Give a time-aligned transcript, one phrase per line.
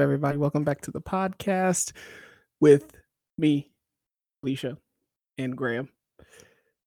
[0.00, 0.38] everybody?
[0.38, 1.92] Welcome back to the podcast
[2.58, 2.92] with
[3.36, 3.70] me,
[4.42, 4.78] Alicia,
[5.36, 5.90] and Graham.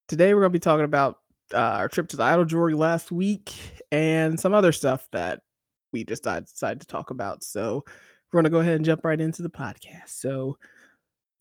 [0.08, 1.20] Today, we're going to be talking about
[1.54, 3.54] uh, our trip to the Eiteljorg last week
[3.92, 5.42] and some other stuff that
[5.92, 7.44] we just decided to talk about.
[7.44, 7.84] So,
[8.32, 10.10] we're going to go ahead and jump right into the podcast.
[10.10, 10.58] So,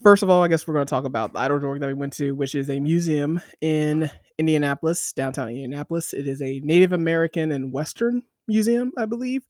[0.02, 2.12] first of all, I guess we're going to talk about the Eiteljorg that we went
[2.14, 6.12] to, which is a museum in Indianapolis, downtown Indianapolis.
[6.12, 9.46] It is a Native American and Western museum, I believe.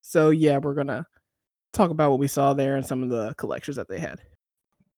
[0.00, 1.04] So, yeah, we're going to
[1.72, 4.20] talk about what we saw there and some of the collections that they had.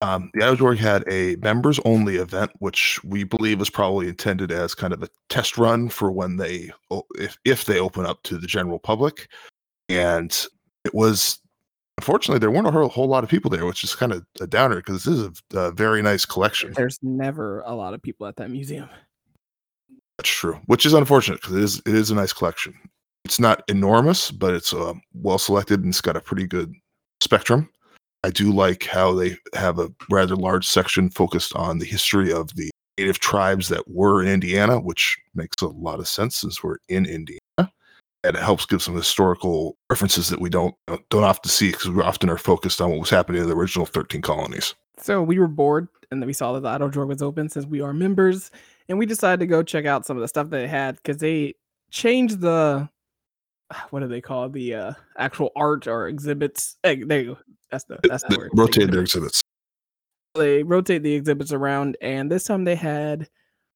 [0.00, 4.74] Um, the Jewelry had a members only event, which we believe was probably intended as
[4.74, 6.72] kind of a test run for when they,
[7.14, 9.28] if, if they open up to the general public.
[9.88, 10.46] And
[10.84, 11.38] it was,
[11.98, 14.46] unfortunately, there weren't a whole, whole lot of people there, which is kind of a
[14.48, 16.72] downer because this is a, a very nice collection.
[16.72, 18.88] There's never a lot of people at that museum.
[20.18, 22.74] That's true, which is unfortunate because it is, it is a nice collection.
[23.24, 26.74] It's not enormous, but it's uh, well selected and it's got a pretty good
[27.20, 27.68] spectrum.
[28.24, 32.54] I do like how they have a rather large section focused on the history of
[32.54, 36.76] the native tribes that were in Indiana, which makes a lot of sense since we're
[36.88, 37.40] in Indiana.
[37.58, 40.74] And it helps give some historical references that we don't
[41.10, 43.86] don't often see because we often are focused on what was happening in the original
[43.86, 44.76] 13 colonies.
[44.98, 47.80] So we were bored and then we saw that the Eiteljorg was open since we
[47.80, 48.52] are members.
[48.88, 51.16] And we decided to go check out some of the stuff that they had because
[51.16, 51.54] they
[51.90, 52.88] changed the
[53.90, 56.76] what do they call the uh, actual art or exhibits?
[56.82, 57.38] Hey, there you go.
[57.70, 58.50] That's the that's the word.
[58.54, 59.42] Rotate their exhibits.
[60.34, 63.28] They rotate the exhibits around, and this time they had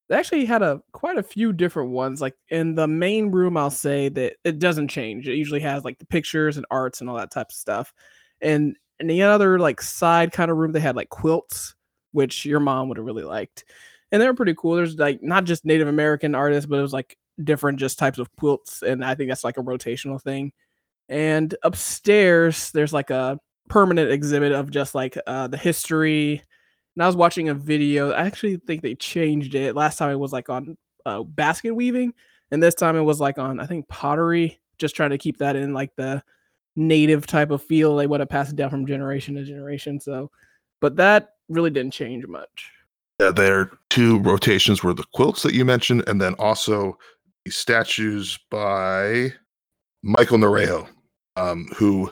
[0.09, 2.21] they actually had a quite a few different ones.
[2.21, 5.29] Like in the main room, I'll say that it doesn't change.
[5.29, 7.93] It usually has like the pictures and arts and all that type of stuff.
[8.41, 11.75] And in the other like side kind of room, they had like quilts,
[12.13, 13.65] which your mom would have really liked.
[14.13, 14.77] And they were pretty cool.
[14.77, 18.35] There's like not just Native American artists, but it was like different just types of
[18.37, 18.83] quilts.
[18.83, 20.53] And I think that's like a rotational thing.
[21.09, 26.43] And upstairs, there's like a permanent exhibit of just like uh, the history.
[26.95, 28.11] And I was watching a video.
[28.11, 29.77] I actually think they changed it.
[29.77, 32.13] Last time it was like on uh, basket weaving,
[32.51, 34.61] and this time it was like on I think pottery.
[34.79, 36.23] Just trying to keep that in like the
[36.75, 37.97] native type of feel.
[37.97, 40.01] They would have passed it down from generation to generation.
[40.01, 40.31] So,
[40.81, 42.71] but that really didn't change much.
[43.21, 46.99] Yeah, their two rotations were the quilts that you mentioned, and then also
[47.51, 49.33] statues by
[50.03, 50.89] Michael Naranjo,
[51.37, 52.11] um, who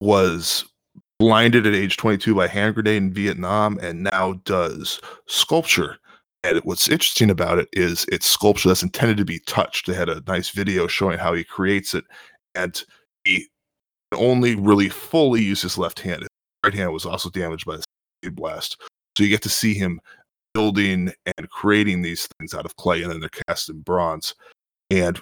[0.00, 0.64] was
[1.18, 5.96] blinded at age 22 by hand grenade in Vietnam and now does sculpture.
[6.42, 9.86] And what's interesting about it is it's sculpture that's intended to be touched.
[9.86, 12.04] They had a nice video showing how he creates it,
[12.54, 12.80] and
[13.24, 13.48] he
[14.14, 16.22] only really fully used his left hand.
[16.22, 16.28] His
[16.64, 17.78] right hand was also damaged by
[18.22, 18.80] the blast.
[19.16, 19.98] So you get to see him
[20.56, 24.34] building and creating these things out of clay, and then they're cast in bronze.
[24.90, 25.20] And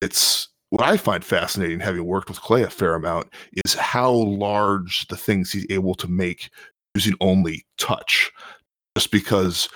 [0.00, 3.28] it's what I find fascinating, having worked with clay a fair amount,
[3.66, 6.48] is how large the things he's able to make
[6.94, 8.32] using only touch.
[8.96, 9.68] Just because,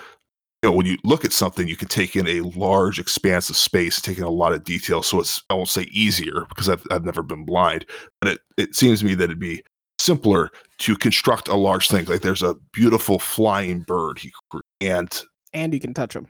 [0.62, 3.56] you know, when you look at something, you can take in a large expanse of
[3.58, 5.02] space, take in a lot of detail.
[5.02, 7.84] So it's, I won't say easier because I've, I've never been blind,
[8.22, 9.62] but it, it seems to me that it'd be
[10.06, 12.06] simpler to construct a large thing.
[12.06, 14.32] Like there's a beautiful flying bird he
[14.80, 15.22] and
[15.52, 16.28] and you can touch them.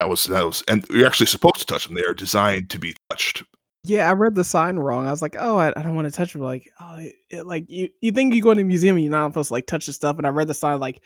[0.00, 1.94] That was that was, and you're actually supposed to touch them.
[1.96, 3.42] They are designed to be touched.
[3.84, 5.06] Yeah, I read the sign wrong.
[5.06, 6.40] I was like, oh, I, I don't want to touch it.
[6.40, 9.12] Like, oh, it, it, like you, you think you go in a museum, and you're
[9.12, 10.18] not supposed to like touch the stuff.
[10.18, 11.02] And I read the sign like,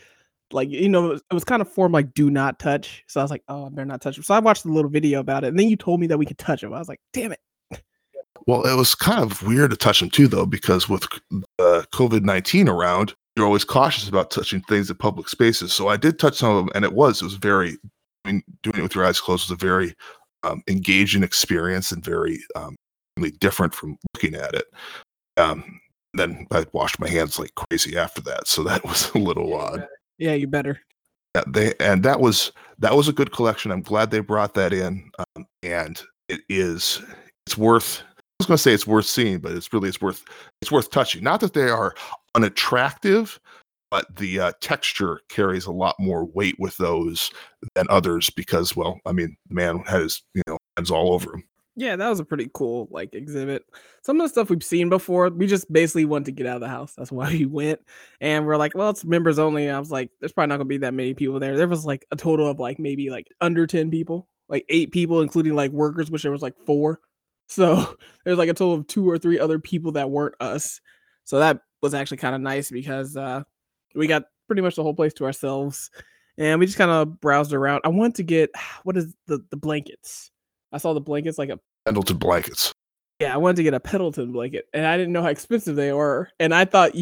[0.50, 3.04] like you know, it was, it was kind of formed like do not touch.
[3.06, 4.24] So I was like, oh, I better not touch it.
[4.24, 6.26] So I watched a little video about it, and then you told me that we
[6.26, 6.72] could touch them.
[6.72, 7.40] I was like, damn it.
[8.46, 11.04] Well, it was kind of weird to touch them too, though, because with
[11.58, 15.72] uh, COVID nineteen around, you're always cautious about touching things in public spaces.
[15.72, 17.76] So I did touch some of them, and it was it was very.
[18.24, 19.94] I mean, doing it with your eyes closed was a very
[20.42, 22.76] um, engaging experience and very um,
[23.16, 24.66] really different from looking at it.
[25.38, 25.80] Um,
[26.14, 29.86] then I washed my hands like crazy after that, so that was a little odd.
[30.18, 30.80] Yeah, you better.
[31.34, 33.70] Yeah, they and that was that was a good collection.
[33.70, 37.00] I'm glad they brought that in, um, and it is
[37.46, 38.02] it's worth.
[38.40, 40.24] I was going to say it's worth seeing, but it's really it's worth
[40.62, 41.22] it's worth touching.
[41.22, 41.94] Not that they are
[42.34, 43.38] unattractive,
[43.90, 47.30] but the uh, texture carries a lot more weight with those
[47.74, 51.44] than others because, well, I mean, the man has you know hands all over him.
[51.76, 53.66] Yeah, that was a pretty cool like exhibit.
[54.04, 56.62] Some of the stuff we've seen before, we just basically wanted to get out of
[56.62, 56.94] the house.
[56.96, 57.80] That's why we went.
[58.22, 59.66] And we're like, well, it's members only.
[59.66, 61.58] And I was like, there's probably not gonna be that many people there.
[61.58, 65.20] There was like a total of like maybe like under 10 people, like eight people,
[65.20, 67.00] including like workers, which there was like four.
[67.50, 70.80] So there's like a total of two or three other people that weren't us.
[71.24, 73.42] So that was actually kind of nice because uh
[73.94, 75.90] we got pretty much the whole place to ourselves.
[76.38, 77.82] And we just kind of browsed around.
[77.84, 78.50] I wanted to get
[78.84, 80.30] what is the the blankets.
[80.72, 82.72] I saw the blankets like a Pendleton blankets.
[83.18, 85.92] Yeah, I wanted to get a Pendleton blanket, and I didn't know how expensive they
[85.92, 86.30] were.
[86.38, 86.92] And I thought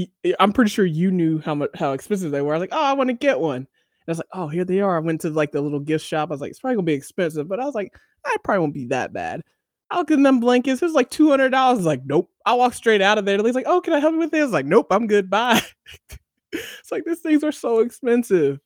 [0.41, 2.55] I'm pretty sure you knew how much how expensive they were.
[2.55, 3.57] I was like, oh, I want to get one.
[3.57, 3.67] And
[4.09, 4.97] I was like, oh, here they are.
[4.97, 6.31] I went to like the little gift shop.
[6.31, 7.95] I was like, it's probably gonna be expensive, but I was like,
[8.25, 9.43] I probably won't be that bad.
[9.91, 10.83] I look at them blankets.
[10.83, 11.85] It was like two hundred dollars.
[11.85, 12.31] Like, nope.
[12.45, 13.43] I walked straight out of there.
[13.43, 14.51] He's like, oh, can I help you with this?
[14.51, 15.31] Like, nope, I'm good.
[15.31, 15.63] Bye.
[16.53, 18.61] it's like these things are so expensive.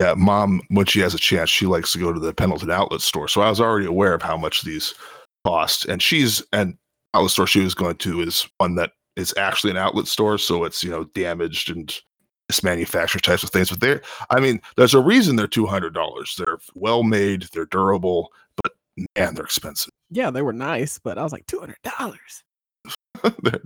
[0.00, 3.00] Yeah, mom, when she has a chance, she likes to go to the Pendleton outlet
[3.00, 3.26] store.
[3.26, 4.94] So I was already aware of how much these
[5.44, 5.86] cost.
[5.86, 6.76] And she's and
[7.14, 10.64] outlet store she was going to is one that is actually an outlet store, so
[10.64, 11.98] it's you know damaged and
[12.50, 13.70] mismanufactured types of things.
[13.70, 14.00] But they
[14.30, 16.36] I mean, there's a reason they're two hundred dollars.
[16.38, 18.30] They're well made, they're durable,
[19.16, 19.92] man, they're expensive.
[20.10, 22.42] Yeah, they were nice, but I was like two hundred dollars.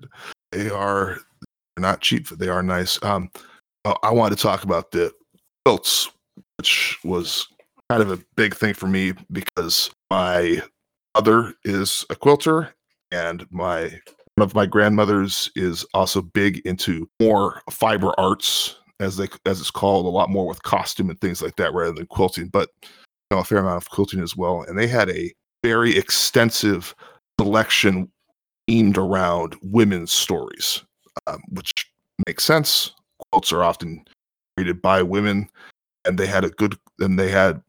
[0.52, 1.18] they are
[1.76, 3.02] they're not cheap, but they are nice.
[3.02, 3.30] Um,
[3.84, 5.12] uh, I wanted to talk about the
[5.64, 6.10] quilts,
[6.58, 7.46] which was
[7.90, 10.62] kind of a big thing for me because my
[11.14, 12.74] mother is a quilter
[13.10, 13.82] and my
[14.36, 19.70] one of my grandmothers is also big into more fiber arts as they as it's
[19.70, 22.70] called a lot more with costume and things like that rather than quilting but
[23.38, 25.32] a fair amount of quilting as well and they had a
[25.62, 26.94] very extensive
[27.40, 28.10] selection
[28.68, 30.82] aimed around women's stories
[31.26, 31.72] um, which
[32.26, 32.92] makes sense
[33.30, 34.04] quilts are often
[34.56, 35.48] created by women
[36.04, 37.62] and they had a good and they had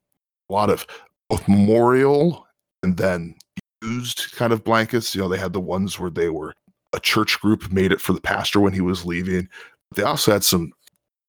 [0.50, 0.86] a lot of
[1.30, 2.45] both memorial
[2.81, 3.36] and then
[3.81, 5.15] used kind of blankets.
[5.15, 6.54] You know, they had the ones where they were
[6.94, 9.50] a church group made it for the pastor when he was leaving.
[9.95, 10.71] They also had some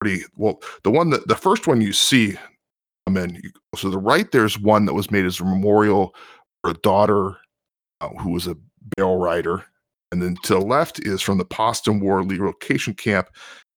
[0.00, 0.60] pretty well.
[0.82, 2.36] The one that the first one you see,
[3.06, 3.40] I mean,
[3.76, 6.14] so the right there's one that was made as a memorial
[6.62, 7.36] for a daughter
[8.00, 8.56] uh, who was a
[8.96, 9.64] barrel rider,
[10.10, 13.28] and then to the left is from the Poston War relocation camp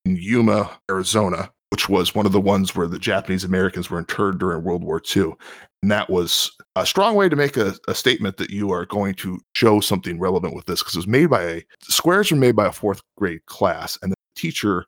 [0.05, 4.39] in Yuma, Arizona, which was one of the ones where the Japanese Americans were interred
[4.39, 5.33] during World War II.
[5.81, 9.13] And that was a strong way to make a, a statement that you are going
[9.15, 12.55] to show something relevant with this because it was made by a squares were made
[12.55, 14.85] by a fourth grade class, and the teacher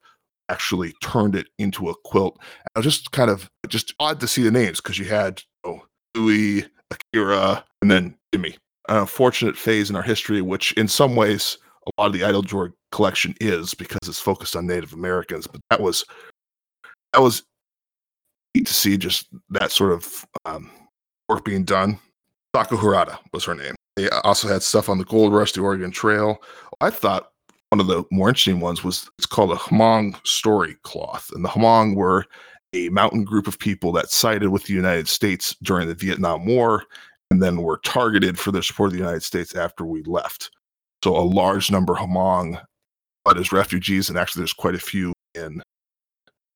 [0.50, 2.40] actually turned it into a quilt.
[2.75, 5.84] It was just kind of just odd to see the names because you had know,
[6.16, 8.57] Louis, Akira, and then Jimmy.
[8.88, 12.74] An unfortunate phase in our history, which in some ways a lot of the Eiteljorg
[12.92, 15.48] collection is because it's focused on Native Americans.
[15.48, 16.06] But that was
[17.13, 17.44] that was
[18.56, 20.72] neat to see just that sort of um,
[21.28, 22.00] work being done.
[22.56, 22.78] Sako
[23.31, 23.75] was her name.
[23.95, 26.42] They also had stuff on the Gold Rush, the Oregon Trail.
[26.81, 27.29] I thought
[27.69, 31.31] one of the more interesting ones was it's called a Hmong story cloth.
[31.33, 32.25] And the Hmong were
[32.74, 36.83] a mountain group of people that sided with the United States during the Vietnam War
[37.31, 40.51] and then were targeted for their support of the United States after we left.
[41.04, 42.62] So a large number Hmong
[43.25, 45.63] but as refugees, and actually there's quite a few in the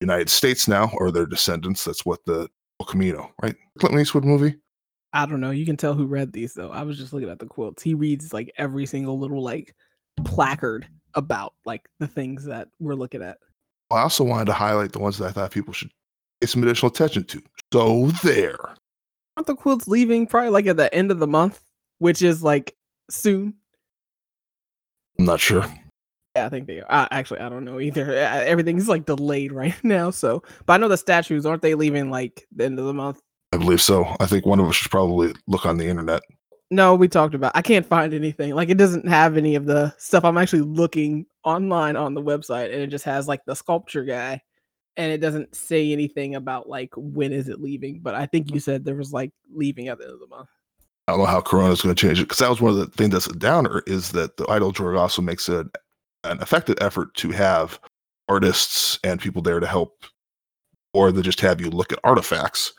[0.01, 1.83] United States now, or their descendants.
[1.83, 2.49] That's what the
[2.79, 3.55] El Camino, right?
[3.79, 4.55] Clint Eastwood movie.
[5.13, 5.51] I don't know.
[5.51, 6.71] You can tell who read these though.
[6.71, 7.83] I was just looking at the quotes.
[7.83, 9.75] He reads like every single little like
[10.23, 13.37] placard about like the things that we're looking at.
[13.91, 15.91] I also wanted to highlight the ones that I thought people should
[16.41, 17.41] pay some additional attention to.
[17.71, 18.57] So there.
[19.37, 21.61] Aren't the quilts leaving probably like at the end of the month,
[21.99, 22.75] which is like
[23.09, 23.55] soon?
[25.19, 25.65] I'm not sure.
[26.35, 26.91] Yeah, I think they are.
[27.03, 28.15] Uh, actually, I don't know either.
[28.15, 30.09] Everything's like delayed right now.
[30.09, 33.19] So, but I know the statues aren't they leaving like the end of the month?
[33.51, 34.15] I believe so.
[34.19, 36.23] I think one of us should probably look on the internet.
[36.71, 37.51] No, we talked about.
[37.55, 38.55] I can't find anything.
[38.55, 40.25] Like it doesn't have any of the stuff.
[40.25, 44.41] I'm actually looking online on the website, and it just has like the sculpture guy,
[44.97, 47.99] and it doesn't say anything about like when is it leaving.
[47.99, 50.49] But I think you said there was like leaving at the end of the month.
[51.07, 52.77] I don't know how Corona is going to change it because that was one of
[52.77, 55.69] the things that's a downer is that the Eiteljorg also makes an
[56.23, 57.79] an effective effort to have
[58.29, 60.05] artists and people there to help,
[60.93, 62.73] or they just have you look at artifacts.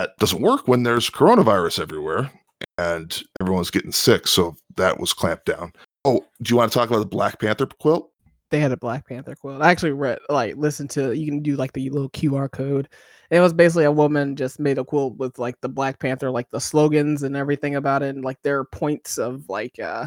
[0.00, 2.30] That doesn't work when there's coronavirus everywhere
[2.78, 4.26] and everyone's getting sick.
[4.26, 5.74] So that was clamped down.
[6.06, 8.10] Oh, do you want to talk about the Black Panther quilt?
[8.50, 9.60] They had a Black Panther quilt.
[9.60, 11.12] I actually read, like, listen to.
[11.12, 12.88] You can do like the little QR code.
[13.30, 16.48] It was basically a woman just made a quilt with like the Black Panther, like
[16.48, 20.06] the slogans and everything about it, and like their points of like uh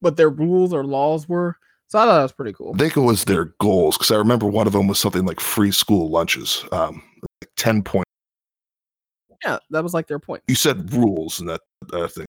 [0.00, 1.58] what their rules or laws were.
[1.88, 2.72] So I thought that was pretty cool.
[2.74, 5.38] I think it was their goals because I remember one of them was something like
[5.38, 7.02] free school lunches, um,
[7.42, 8.04] like ten points.
[9.44, 10.42] Yeah, that was like their point.
[10.48, 12.26] You said rules and that that thing.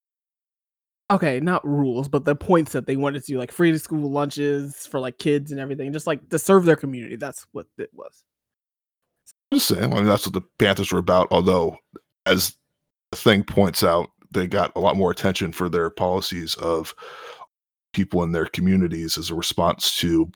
[1.12, 4.10] Okay, not rules, but the points that they wanted to do, like free to school
[4.10, 7.16] lunches for like kids and everything, just like to serve their community.
[7.16, 8.24] That's what it was.
[9.54, 9.94] Just saying.
[9.94, 11.28] I mean, that's what the Panthers were about.
[11.30, 11.78] Although,
[12.26, 12.56] as
[13.12, 16.96] the thing points out, they got a lot more attention for their policies of
[17.94, 20.30] people in their communities as a response to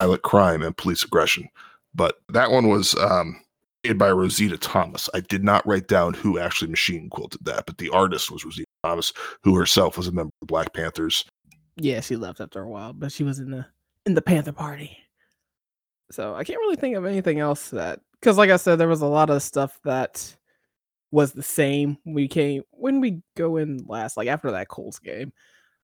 [0.00, 1.48] violent crime and police aggression.
[1.94, 3.40] But that one was um,
[3.86, 5.08] made by Rosita Thomas.
[5.14, 8.66] I did not write down who actually machine quilted that, but the artist was Rosita
[8.84, 9.12] Thomas,
[9.42, 11.24] who herself was a member of the Black Panthers.
[11.76, 13.66] Yeah, she left after a while, but she was in the
[14.06, 14.96] in the Panther Party.
[16.10, 19.02] So I can't really think of anything else that because, like I said, there was
[19.02, 20.36] a lot of stuff that
[21.10, 21.98] was the same.
[22.04, 25.32] We came when we go in last, like after that Colts game,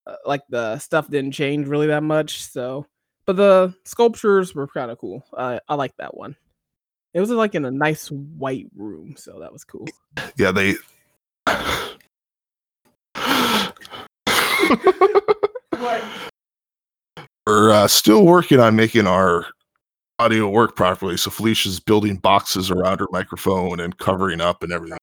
[0.06, 2.42] uh, like the stuff didn't change really that much.
[2.42, 2.86] So,
[3.26, 5.24] but the sculptures were kind of cool.
[5.36, 6.36] Uh, I like that one.
[7.14, 9.86] It was like in a nice white room, so that was cool.
[10.36, 10.74] Yeah, they.
[17.46, 19.46] We're uh, still working on making our
[20.18, 21.16] audio work properly.
[21.16, 24.98] So Felicia's building boxes around her microphone and covering up and everything.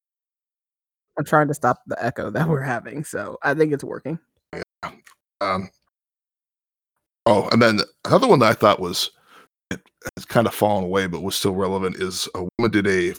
[1.17, 4.17] I'm trying to stop the echo that we're having, so I think it's working.
[4.53, 4.91] Yeah.
[5.41, 5.69] Um,
[7.25, 9.11] oh, and then another one that I thought was
[9.71, 9.81] it
[10.15, 13.13] has kind of fallen away, but was still relevant is a woman did a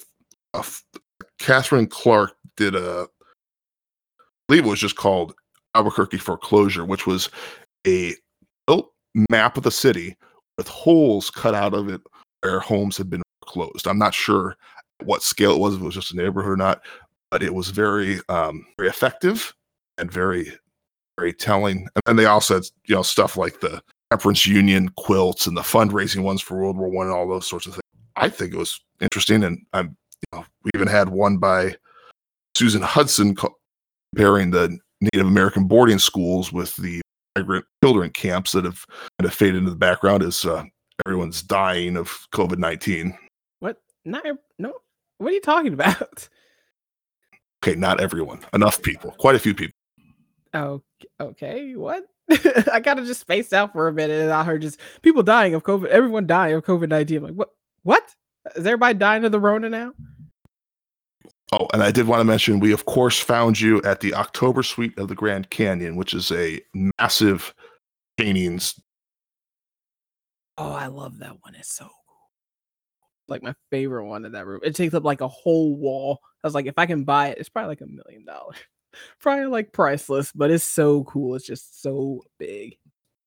[1.39, 3.07] Catherine Clark did a,
[4.21, 5.35] I believe it was just called
[5.75, 7.31] Albuquerque foreclosure, which was
[7.87, 8.15] a
[9.31, 10.17] map of the city
[10.59, 12.01] with holes cut out of it
[12.43, 13.87] where homes had been closed.
[13.87, 14.57] I'm not sure
[15.05, 16.83] what scale it was, if it was just a neighborhood or not,
[17.31, 19.55] but it was very, um, very effective
[19.99, 20.53] and very
[21.21, 21.87] very telling.
[22.07, 26.23] And they also had, you know, stuff like the Temperance Union quilts and the fundraising
[26.23, 27.83] ones for World War One and all those sorts of things.
[28.17, 29.97] I think it was interesting, and I'm,
[30.33, 31.77] you know, we even had one by
[32.57, 37.01] Susan Hudson comparing the Native American boarding schools with the
[37.37, 38.85] migrant children camps that have
[39.19, 40.65] kind of faded into the background as uh,
[41.07, 43.17] everyone's dying of COVID nineteen.
[43.61, 43.81] What?
[44.05, 44.25] Not
[44.59, 44.75] no.
[45.19, 46.29] What are you talking about?
[47.63, 49.75] Okay, not everyone, enough people, quite a few people.
[50.55, 50.83] Oh,
[51.21, 51.77] okay.
[51.77, 52.05] What?
[52.73, 55.55] I kind of just spaced out for a minute, and I heard just people dying
[55.55, 55.89] of COVID.
[55.89, 57.19] Everyone dying of COVID nineteen.
[57.19, 57.51] I'm like, what?
[57.83, 58.15] What?
[58.57, 59.93] Is everybody dying of the Rona now?
[61.53, 64.63] Oh, and I did want to mention we, of course, found you at the October
[64.63, 66.61] Suite of the Grand Canyon, which is a
[66.99, 67.53] massive
[68.17, 68.81] paintings.
[70.57, 71.57] Oh, I love that one.
[71.57, 72.17] It's so cool.
[73.27, 74.61] Like my favorite one in that room.
[74.63, 76.21] It takes up like a whole wall.
[76.45, 78.57] I was like, if I can buy it, it's probably like a million dollars.
[79.21, 81.35] Probably like priceless, but it's so cool.
[81.35, 82.77] It's just so big.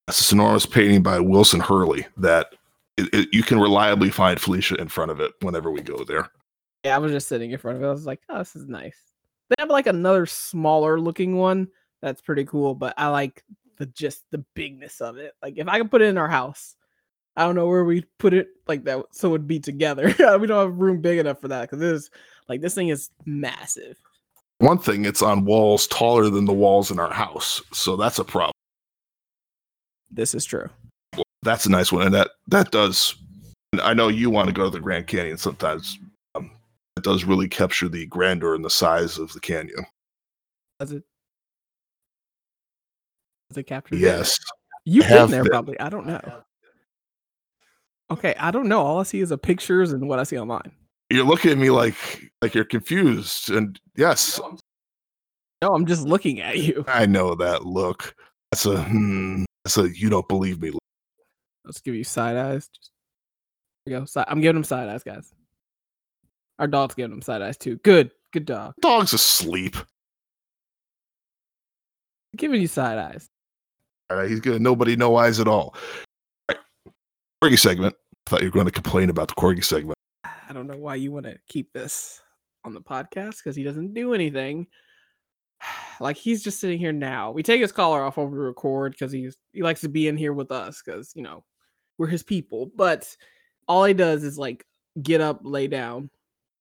[0.08, 2.56] It's this enormous painting by Wilson Hurley that
[2.98, 6.30] it, it, you can reliably find Felicia in front of it whenever we go there.
[6.84, 7.88] Yeah, I was just sitting in front of it.
[7.88, 8.98] I was like, oh, this is nice.
[9.50, 11.70] They have like another smaller looking one
[12.02, 13.44] that's pretty cool, but I like
[13.78, 15.34] the just the bigness of it.
[15.42, 16.76] Like if I could put it in our house,
[17.36, 20.08] I don't know where we put it like that so it would be together.
[20.40, 22.10] we don't have room big enough for that because this
[22.48, 23.98] like this thing is massive.
[24.64, 28.24] One thing, it's on walls taller than the walls in our house, so that's a
[28.24, 28.54] problem.
[30.10, 30.70] This is true.
[31.42, 33.14] That's a nice one, and that that does.
[33.82, 36.00] I know you want to go to the Grand Canyon sometimes.
[36.36, 36.50] Um,
[36.96, 39.86] it does really capture the grandeur and the size of the canyon.
[40.80, 41.04] Does it?
[43.50, 43.98] Does it capture?
[43.98, 44.40] Yes,
[44.86, 45.52] you've been there been.
[45.52, 45.78] probably.
[45.82, 46.22] I don't know.
[48.12, 48.80] Okay, I don't know.
[48.80, 50.72] All I see is the pictures and what I see online.
[51.14, 51.96] You're looking at me like
[52.42, 54.40] like you're confused, and yes,
[55.62, 56.84] No, I'm just looking at you.
[56.88, 58.16] I know that look.
[58.52, 60.72] That's a hmm, that's a you don't believe me.
[60.72, 60.80] look.
[61.66, 62.68] Let's give you side eyes.
[62.68, 62.92] Just
[63.88, 64.06] go.
[64.06, 65.34] Si- I'm giving him side eyes, guys.
[66.60, 67.78] Our dog's giving him side eyes too.
[67.78, 68.74] Good, good dog.
[68.82, 69.76] Dog's asleep.
[72.36, 73.28] Giving you side eyes.
[74.10, 74.62] All right, he's good.
[74.62, 75.76] Nobody, no eyes at all.
[76.50, 76.58] All right.
[77.44, 77.96] Corgi segment.
[78.28, 79.93] I thought you were going to complain about the Corgi segment.
[80.54, 82.22] I don't know why you want to keep this
[82.64, 84.68] on the podcast because he doesn't do anything.
[86.00, 87.32] Like he's just sitting here now.
[87.32, 90.18] We take his collar off when we record because he's he likes to be in
[90.18, 91.44] here with us because you know
[92.00, 92.72] we're his people.
[92.76, 93.16] But
[93.68, 94.66] all he does is like
[95.02, 96.10] get up, lay down,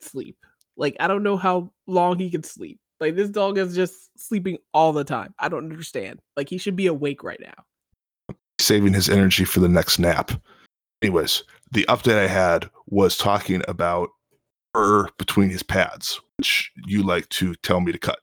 [0.02, 0.36] sleep.
[0.76, 2.78] Like I don't know how long he can sleep.
[3.00, 5.34] Like this dog is just sleeping all the time.
[5.38, 6.20] I don't understand.
[6.36, 8.36] Like he should be awake right now.
[8.60, 10.30] Saving his energy for the next nap.
[11.02, 11.42] Anyways,
[11.72, 14.10] the update I had was talking about
[14.72, 18.20] fur between his pads, which you like to tell me to cut.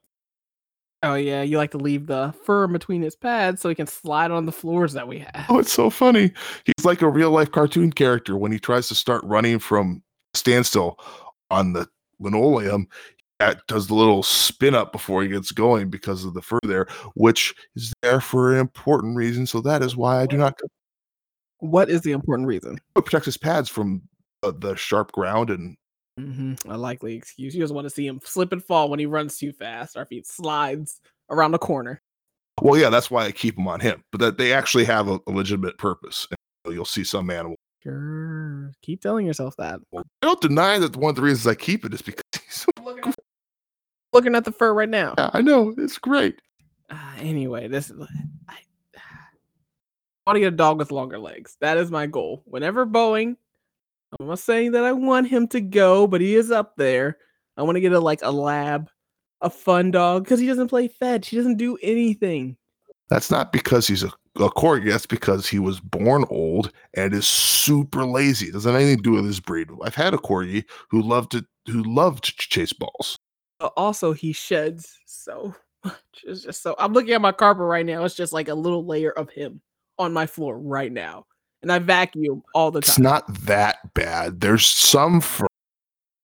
[1.03, 4.31] Oh yeah, you like to leave the fur between his pads so he can slide
[4.31, 5.45] on the floors that we have.
[5.49, 6.31] Oh, it's so funny.
[6.65, 10.99] He's like a real life cartoon character when he tries to start running from standstill
[11.49, 11.87] on the
[12.19, 12.87] linoleum.
[13.39, 16.87] That does the little spin up before he gets going because of the fur there,
[17.15, 19.47] which is there for an important reason.
[19.47, 20.69] So that is why I do not cut
[21.59, 22.77] What is the important reason?
[22.95, 24.01] it protects his pads from
[24.43, 25.75] uh, the sharp ground and
[26.17, 27.53] hmm A likely excuse.
[27.55, 30.01] You just want to see him slip and fall when he runs too fast or
[30.01, 30.99] if he slides
[31.29, 32.01] around the corner.
[32.61, 35.19] well yeah that's why i keep them on him but that they actually have a,
[35.27, 36.27] a legitimate purpose
[36.65, 38.73] and you'll see some animal Sure.
[38.81, 39.79] Keep telling yourself that.
[39.95, 42.67] i don't deny that one of the reasons i keep it is because he's so
[44.11, 45.13] Looking at the fur right now.
[45.17, 46.41] yeah, i know it's great
[46.89, 47.91] Uh, anyway, this
[48.49, 48.57] I
[50.29, 51.57] want to get a dog with longer legs.
[51.59, 52.43] That is my goal.
[52.45, 53.35] Whenever Boeing,
[54.19, 57.17] I'm not saying that I want him to go, but he is up there.
[57.57, 58.91] I want to get a like a lab,
[59.41, 61.29] a fun dog because he doesn't play fetch.
[61.29, 62.57] He doesn't do anything.
[63.09, 64.91] That's not because he's a, a corgi.
[64.91, 68.49] That's because he was born old and is super lazy.
[68.49, 69.69] It doesn't have anything to do with his breed.
[69.83, 73.17] I've had a corgi who loved to who loved to chase balls.
[73.59, 75.95] But also, he sheds so much.
[76.23, 76.75] It's just so.
[76.77, 78.03] I'm looking at my carpet right now.
[78.03, 79.61] It's just like a little layer of him
[79.99, 81.25] on my floor right now,
[81.61, 82.89] and I vacuum all the time.
[82.89, 84.39] It's not that bad.
[84.41, 85.45] There's some fur,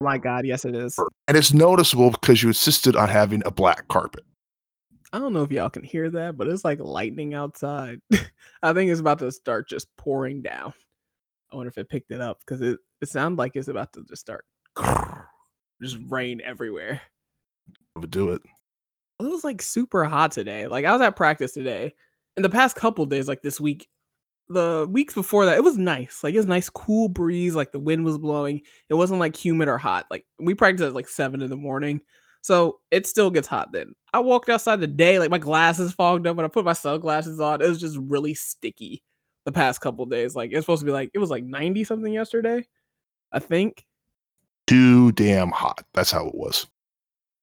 [0.02, 0.98] Oh my god, yes, it is.
[1.28, 4.24] and it's noticeable because you insisted on having a black carpet.
[5.14, 8.00] I don't know if y'all can hear that, but it's like lightning outside.
[8.64, 10.74] I think it's about to start just pouring down.
[11.52, 14.04] I wonder if it picked it up because it, it sounds like it's about to
[14.10, 14.44] just start
[15.82, 17.02] just rain everywhere.
[17.96, 18.42] I would do it.
[19.22, 20.68] It was like super hot today.
[20.68, 21.94] Like I was at practice today.
[22.38, 23.88] In the past couple days, like this week,
[24.50, 26.24] the weeks before that, it was nice.
[26.24, 27.56] Like it was nice cool breeze.
[27.56, 28.62] Like the wind was blowing.
[28.90, 30.06] It wasn't like humid or hot.
[30.12, 32.02] Like we practiced at like seven in the morning.
[32.42, 33.94] So it still gets hot then.
[34.14, 37.40] I walked outside the day, like my glasses fogged up when I put my sunglasses
[37.40, 37.62] on.
[37.62, 39.02] It was just really sticky
[39.46, 40.36] the past couple days.
[40.36, 42.66] Like it's supposed to be like it was like 90 something yesterday,
[43.32, 43.86] I think.
[44.68, 45.86] Too damn hot.
[45.94, 46.68] That's how it was.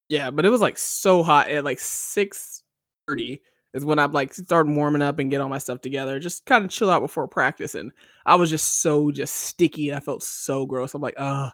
[0.08, 3.40] Yeah, but it was like so hot at like 6:30
[3.74, 6.18] is when I'm like starting warming up and get all my stuff together.
[6.18, 7.74] Just kind of chill out before practice.
[7.74, 7.92] And
[8.26, 10.94] I was just so just sticky I felt so gross.
[10.94, 11.50] I'm like, oh,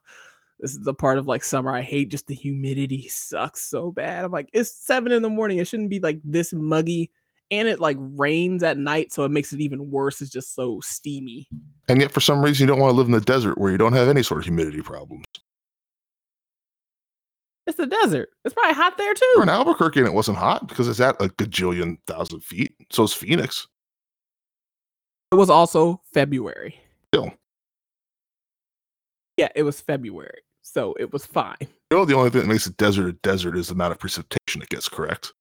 [0.59, 2.11] this is the part of like summer I hate.
[2.11, 4.25] Just the humidity sucks so bad.
[4.25, 5.59] I'm like, it's seven in the morning.
[5.59, 7.11] It shouldn't be like this muggy.
[7.51, 10.21] And it like rains at night, so it makes it even worse.
[10.21, 11.49] It's just so steamy.
[11.89, 13.79] And yet, for some reason, you don't want to live in the desert where you
[13.79, 15.25] don't have any sort of humidity problems.
[17.69, 18.31] It's the desert.
[18.47, 19.35] It's probably hot there too.
[19.37, 19.51] We're in.
[19.51, 22.75] Albuquerque and it wasn't hot because it's at a gajillion thousand feet.
[22.91, 23.69] So is Phoenix.
[25.31, 26.81] It was also February.
[27.13, 27.35] Still.
[29.37, 30.41] Yeah, it was February.
[30.63, 31.57] So it was fine.
[31.61, 33.99] You know, the only thing that makes a desert a desert is the amount of
[33.99, 35.35] precipitation it gets, correct?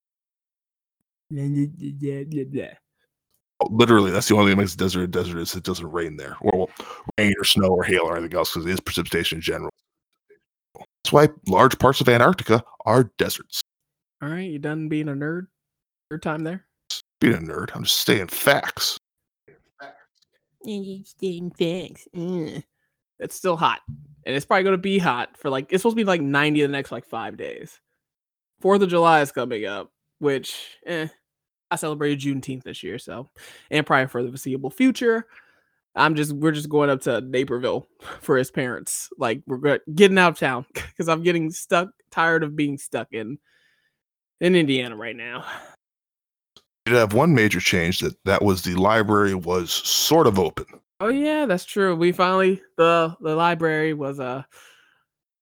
[3.62, 5.90] Oh, Literally, that's the only thing that makes a desert a desert is it doesn't
[5.90, 6.70] rain there, or well,
[7.18, 9.72] rain or snow or hail or anything else, because it is precipitation in general.
[11.08, 13.64] That's why large parts of Antarctica are deserts.
[14.22, 15.48] All right, you done being a nerd?
[16.12, 16.66] Your time there?
[17.22, 19.00] Being a nerd, I'm just stating facts.
[20.64, 22.10] Stating facts.
[22.14, 22.62] Mm.
[23.20, 23.80] It's still hot,
[24.26, 26.68] and it's probably gonna be hot for like it's supposed to be like 90 the
[26.68, 27.80] next like five days.
[28.60, 31.08] Fourth of July is coming up, which eh,
[31.72, 33.30] I celebrated Juneteenth this year, so
[33.72, 35.26] and probably for the foreseeable future.
[35.98, 37.88] I'm just we're just going up to Naperville
[38.22, 39.10] for his parents.
[39.18, 43.38] Like we're getting out of town because I'm getting stuck, tired of being stuck in
[44.40, 45.46] in Indiana right now.
[46.86, 50.66] You did have one major change that that was the library was sort of open.
[51.00, 51.96] Oh yeah, that's true.
[51.96, 54.44] We finally the the library was uh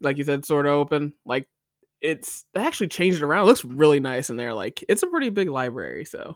[0.02, 1.14] like you said, sort of open.
[1.26, 1.48] Like
[2.02, 3.44] it's they actually changed it around.
[3.44, 4.54] It looks really nice in there.
[4.54, 6.06] Like it's a pretty big library.
[6.06, 6.36] So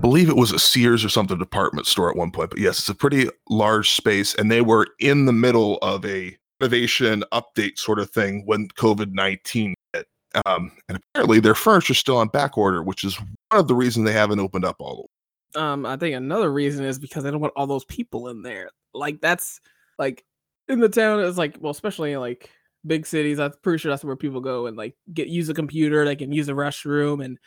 [0.00, 2.88] believe it was a Sears or something department store at one point, but yes, it's
[2.88, 7.98] a pretty large space, and they were in the middle of a renovation update sort
[7.98, 10.06] of thing when COVID nineteen hit.
[10.46, 14.06] Um, and apparently, their furniture's still on back order, which is one of the reasons
[14.06, 15.64] they haven't opened up all the way.
[15.64, 18.70] um I think another reason is because they don't want all those people in there.
[18.94, 19.60] Like that's
[19.98, 20.24] like
[20.68, 22.50] in the town it's like well, especially in like
[22.86, 26.04] big cities, I'm pretty sure that's where people go and like get use a computer,
[26.04, 27.38] they can use a restroom and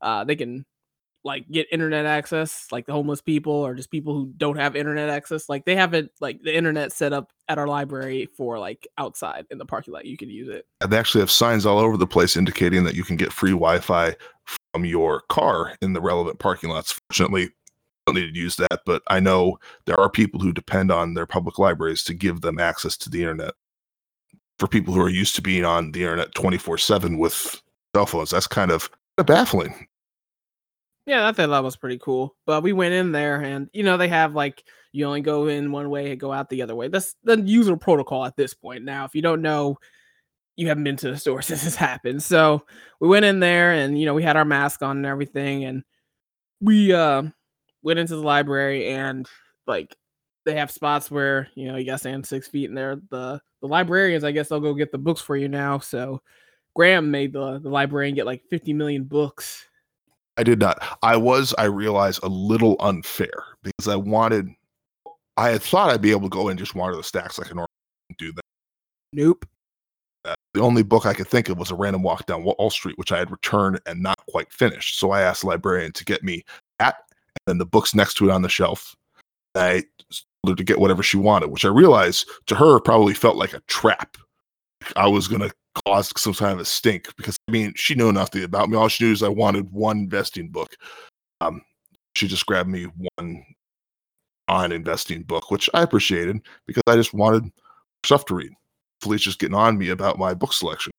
[0.00, 0.64] uh they can
[1.24, 5.08] like get internet access, like the homeless people or just people who don't have internet
[5.08, 5.48] access.
[5.48, 9.46] Like they have it like the internet set up at our library for like outside
[9.50, 10.06] in the parking lot.
[10.06, 10.66] You can use it.
[10.80, 13.50] And they actually have signs all over the place indicating that you can get free
[13.50, 14.14] Wi-Fi
[14.72, 16.98] from your car in the relevant parking lots.
[17.10, 17.50] Fortunately,
[18.06, 21.26] don't need to use that, but I know there are people who depend on their
[21.26, 23.54] public libraries to give them access to the internet.
[24.58, 27.60] For people who are used to being on the internet 24/7 with
[27.94, 29.86] cell phones, that's kind of baffling.
[31.08, 32.36] Yeah, I thought that was pretty cool.
[32.44, 35.72] But we went in there and you know, they have like you only go in
[35.72, 36.88] one way and go out the other way.
[36.88, 38.84] That's the user protocol at this point.
[38.84, 39.78] Now, if you don't know,
[40.56, 42.22] you haven't been to the store since this happened.
[42.22, 42.64] So
[43.00, 45.84] we went in there and you know, we had our mask on and everything, and
[46.60, 47.24] we uh
[47.82, 49.28] went into the library and
[49.66, 49.96] like
[50.46, 52.96] they have spots where you know you gotta stand six feet in there.
[53.10, 55.80] The the librarians, I guess they'll go get the books for you now.
[55.80, 56.22] So
[56.76, 59.67] Graham made the the librarian get like 50 million books
[60.38, 60.78] I did not.
[61.02, 64.48] I was, I realized, a little unfair because I wanted,
[65.36, 67.54] I had thought I'd be able to go and just water the stacks like I
[67.54, 67.68] normally
[68.18, 68.44] do that.
[69.12, 69.44] Nope.
[70.24, 72.96] Uh, the only book I could think of was a random walk down Wall Street,
[72.98, 74.98] which I had returned and not quite finished.
[74.98, 76.44] So I asked the librarian to get me
[76.78, 78.94] that and then the books next to it on the shelf.
[79.56, 79.82] I
[80.44, 83.54] told her to get whatever she wanted, which I realized to her probably felt like
[83.54, 84.16] a trap.
[84.94, 85.52] I was going to
[85.86, 88.76] cause some kind of a stink because I mean, she knew nothing about me.
[88.76, 90.74] All she knew is I wanted one investing book.
[91.40, 91.62] Um,
[92.14, 92.86] she just grabbed me
[93.16, 93.44] one
[94.48, 97.50] on investing book, which I appreciated because I just wanted
[98.04, 98.52] stuff to read.
[99.02, 100.90] Felicia's getting on me about my book selection.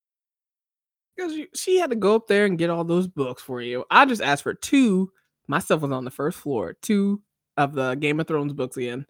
[1.15, 3.83] Because she had to go up there and get all those books for you.
[3.91, 5.11] I just asked for two.
[5.47, 6.77] Myself was on the first floor.
[6.81, 7.21] Two
[7.57, 9.05] of the Game of Thrones books again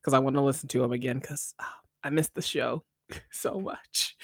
[0.00, 1.66] because I want to listen to them again because oh,
[2.02, 2.82] I missed the show
[3.30, 4.16] so much.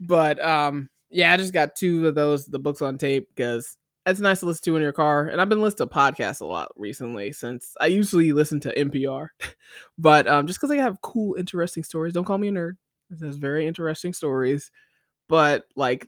[0.00, 4.20] But um, yeah, I just got two of those the books on tape because it's
[4.20, 5.28] nice to listen to in your car.
[5.28, 9.28] And I've been listening to podcasts a lot recently since I usually listen to NPR,
[9.98, 12.12] but um, just because they have cool, interesting stories.
[12.12, 12.76] Don't call me a nerd.
[13.10, 14.70] There's very interesting stories,
[15.28, 16.06] but like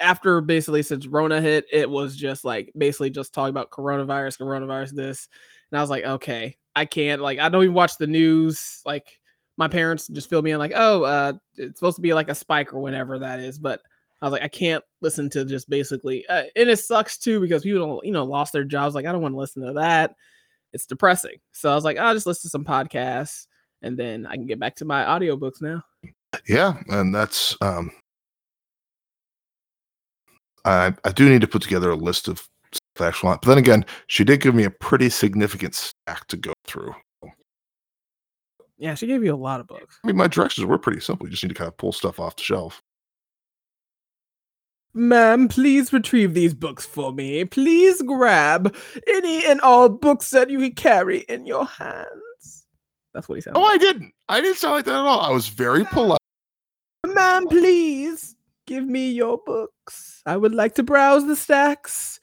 [0.00, 4.92] after basically since Rona hit, it was just like basically just talking about coronavirus, coronavirus,
[4.92, 5.28] this,
[5.70, 7.20] and I was like, okay, I can't.
[7.20, 8.80] Like, I don't even watch the news.
[8.84, 9.18] Like,
[9.56, 12.34] my parents just fill me in like, oh, uh, it's supposed to be like a
[12.34, 13.80] spike or whatever that is, but
[14.20, 17.62] I was like, I can't listen to just basically, uh, and it sucks too because
[17.62, 18.94] people don't, you know, lost their jobs.
[18.94, 20.14] Like, I don't want to listen to that.
[20.72, 21.36] It's depressing.
[21.52, 23.46] So I was like, I'll just listen to some podcasts
[23.84, 25.82] and then I can get back to my audiobooks now.
[26.48, 27.92] Yeah, and that's um
[30.64, 32.48] I I do need to put together a list of
[33.00, 36.94] actual but then again, she did give me a pretty significant stack to go through.
[38.78, 39.98] Yeah, she gave you a lot of books.
[40.02, 41.26] I mean, my directions were pretty simple.
[41.26, 42.82] You just need to kind of pull stuff off the shelf.
[44.94, 47.44] Ma'am, please retrieve these books for me.
[47.44, 48.74] Please grab
[49.08, 52.66] any and all books that you carry in your hands.
[53.12, 53.54] That's what he said.
[53.56, 54.12] Oh, I didn't.
[54.28, 55.20] I didn't sound like that at all.
[55.20, 56.18] I was very polite.
[57.06, 60.22] Ma'am, please give me your books.
[60.26, 62.20] I would like to browse the stacks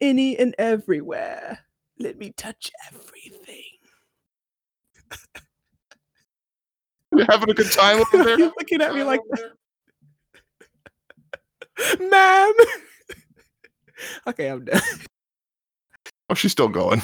[0.00, 1.60] any and everywhere.
[1.98, 3.64] Let me touch everything.
[7.14, 8.38] You're having a good time over there?
[8.38, 9.52] You're looking at me like that.
[12.10, 12.52] Ma'am.
[14.26, 14.80] okay, I'm done.
[16.30, 17.02] Oh, she's still going.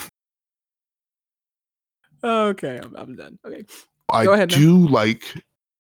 [2.23, 3.39] Okay, I'm, I'm done.
[3.47, 3.65] Okay.
[4.13, 5.23] I Go ahead, do like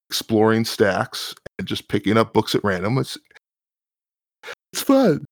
[0.08, 2.98] exploring stacks and just picking up books at random.
[2.98, 3.18] It's
[4.72, 5.24] it's fun.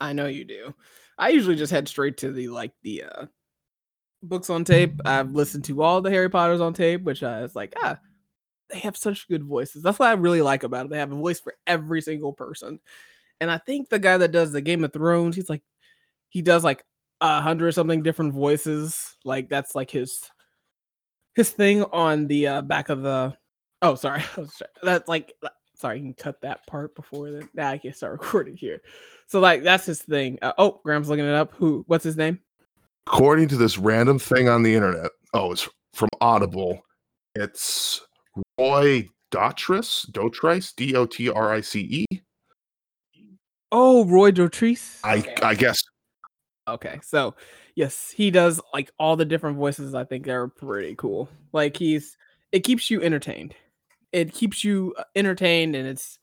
[0.00, 0.74] I know you do.
[1.16, 3.26] I usually just head straight to the like the uh
[4.22, 5.00] books on tape.
[5.04, 7.98] I've listened to all the Harry Potters on tape, which I was like, ah,
[8.70, 9.82] they have such good voices.
[9.82, 10.90] That's what I really like about it.
[10.90, 12.80] They have a voice for every single person.
[13.40, 15.62] And I think the guy that does the Game of Thrones, he's like,
[16.28, 16.84] he does like
[17.20, 19.16] a hundred something different voices.
[19.24, 20.20] Like that's like his
[21.34, 23.36] his thing on the uh, back of the.
[23.80, 24.22] Oh, sorry,
[24.82, 25.32] that's like
[25.74, 25.98] sorry.
[25.98, 27.48] You can cut that part before then.
[27.54, 28.82] Now I can start recording here.
[29.26, 30.38] So like that's his thing.
[30.42, 31.54] Uh, oh, Graham's looking it up.
[31.54, 31.84] Who?
[31.86, 32.40] What's his name?
[33.10, 36.82] According to this random thing on the internet, oh, it's from Audible.
[37.34, 38.02] It's
[38.58, 42.20] Roy Dotrice, Dotrice, D O T R I C E.
[43.72, 45.00] Oh, Roy Dotrice.
[45.04, 45.34] I Okay.
[45.42, 45.82] I guess
[46.68, 47.34] Okay, so
[47.76, 49.94] yes, he does like all the different voices.
[49.94, 51.30] I think are pretty cool.
[51.54, 52.14] Like he's,
[52.52, 53.54] it keeps you entertained.
[54.12, 56.18] It keeps you uh, entertained, and it's,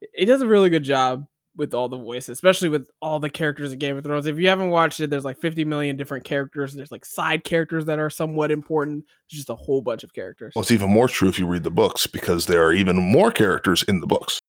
[0.00, 1.26] it does a really good job
[1.58, 4.26] with all the voices, especially with all the characters of Game of Thrones.
[4.26, 6.72] If you haven't watched it, there's like 50 million different characters.
[6.72, 9.04] There's like side characters that are somewhat important.
[9.28, 10.52] There's just a whole bunch of characters.
[10.54, 13.32] well, it's even more true if you read the books because there are even more
[13.32, 14.40] characters in the books.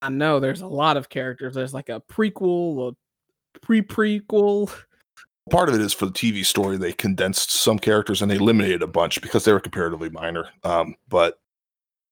[0.00, 1.54] I know there's a lot of characters.
[1.54, 4.72] There's like a prequel, a pre-prequel.
[5.50, 8.82] Part of it is for the TV story, they condensed some characters and they eliminated
[8.82, 10.48] a bunch because they were comparatively minor.
[10.62, 11.40] Um, but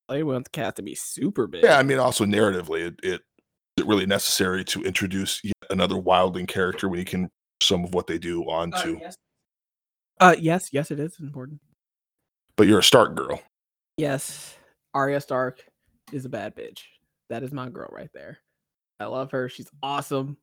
[0.09, 1.65] They want the cat to be super big.
[1.65, 3.23] yeah, I mean, also narratively, it, it
[3.77, 7.29] is it really necessary to introduce yet another wildling character when you can
[7.61, 8.99] some of what they do onto.
[9.01, 9.17] yes.
[10.21, 11.61] Uh, yes, yes, it is important.
[12.57, 13.43] But you're a Stark girl.
[13.99, 14.57] Yes,
[14.95, 15.65] Arya Stark
[16.13, 16.81] is a bad bitch.
[17.29, 18.39] That is my girl right there.
[18.99, 19.49] I love her.
[19.49, 20.39] She's awesome.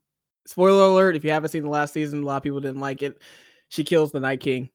[0.46, 3.02] Spoiler alert: if you haven't seen the last season, a lot of people didn't like
[3.02, 3.20] it.
[3.70, 4.70] She kills the Night King,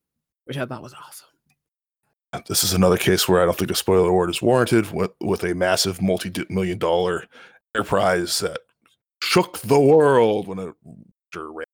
[0.45, 1.28] which I thought was awesome.
[2.47, 5.43] This is another case where I don't think a spoiler word is warranted with, with
[5.43, 7.25] a massive multi-million dollar
[7.73, 8.59] enterprise that
[9.21, 10.73] shook the world when it
[11.35, 11.65] ran.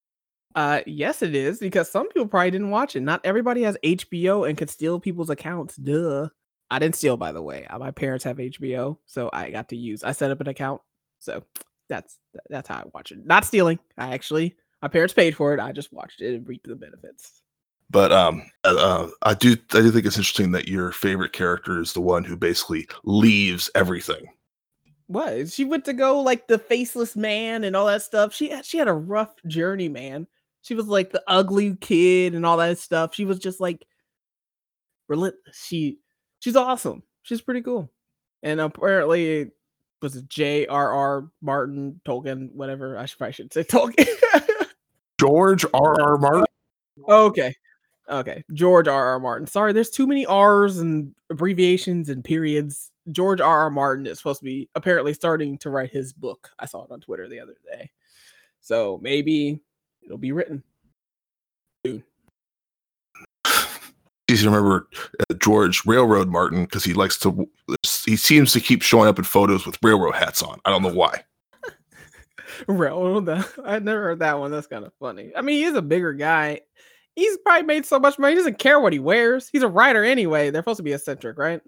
[0.55, 3.01] Uh, yes, it is because some people probably didn't watch it.
[3.01, 5.75] Not everybody has HBO and could steal people's accounts.
[5.75, 6.29] Duh.
[6.71, 7.65] I didn't steal, by the way.
[7.67, 10.03] Uh, My parents have HBO, so I got to use.
[10.03, 10.81] I set up an account,
[11.19, 11.43] so
[11.89, 12.17] that's
[12.49, 13.25] that's how I watch it.
[13.25, 13.77] Not stealing.
[13.97, 15.59] I actually, my parents paid for it.
[15.59, 17.41] I just watched it and reaped the benefits.
[17.89, 21.93] But um, uh, I do I do think it's interesting that your favorite character is
[21.93, 24.27] the one who basically leaves everything.
[25.07, 25.51] What?
[25.51, 28.33] She went to go like the faceless man and all that stuff.
[28.33, 30.27] She had she had a rough journey, man.
[30.61, 33.13] She was like the ugly kid and all that stuff.
[33.13, 33.85] She was just like
[35.07, 35.55] relentless.
[35.55, 35.99] She
[36.39, 37.03] she's awesome.
[37.21, 37.91] She's pretty cool.
[38.41, 39.51] And apparently it
[40.01, 41.29] was it J.R.R.
[41.41, 42.97] Martin, Tolkien, whatever.
[42.97, 44.07] I should probably should say Tolkien.
[45.19, 46.01] George R.
[46.01, 46.17] R.
[46.17, 46.45] Martin.
[47.07, 47.53] okay.
[48.09, 48.43] Okay.
[48.53, 49.05] George R.
[49.05, 49.19] R.
[49.19, 49.47] Martin.
[49.47, 52.91] Sorry, there's too many R's and abbreviations and periods.
[53.11, 53.61] George R.
[53.61, 53.69] R.
[53.69, 56.49] Martin is supposed to be apparently starting to write his book.
[56.59, 57.89] I saw it on Twitter the other day.
[58.61, 59.59] So maybe
[60.03, 60.63] it'll be written
[61.85, 62.03] soon.
[64.29, 64.87] Easy to remember
[65.19, 67.47] uh, George Railroad Martin because he likes to.
[68.05, 70.59] He seems to keep showing up in photos with railroad hats on.
[70.65, 71.23] I don't know why.
[72.67, 73.29] railroad.
[73.65, 74.51] I never heard that one.
[74.51, 75.31] That's kind of funny.
[75.35, 76.61] I mean, he's a bigger guy.
[77.15, 78.33] He's probably made so much money.
[78.33, 79.49] He doesn't care what he wears.
[79.49, 80.49] He's a writer anyway.
[80.49, 81.61] They're supposed to be eccentric, right?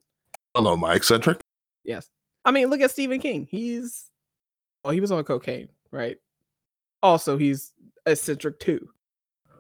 [0.54, 1.40] Hello, my eccentric.
[1.84, 2.10] Yes.
[2.44, 3.48] I mean, look at Stephen King.
[3.50, 4.10] He's
[4.84, 6.18] oh, he was on cocaine, right?
[7.04, 7.74] Also, he's
[8.06, 8.90] eccentric too.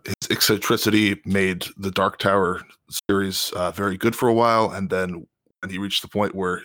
[0.05, 2.61] His eccentricity made the Dark Tower
[3.09, 5.27] series uh, very good for a while, and then
[5.61, 6.61] when he reached the point where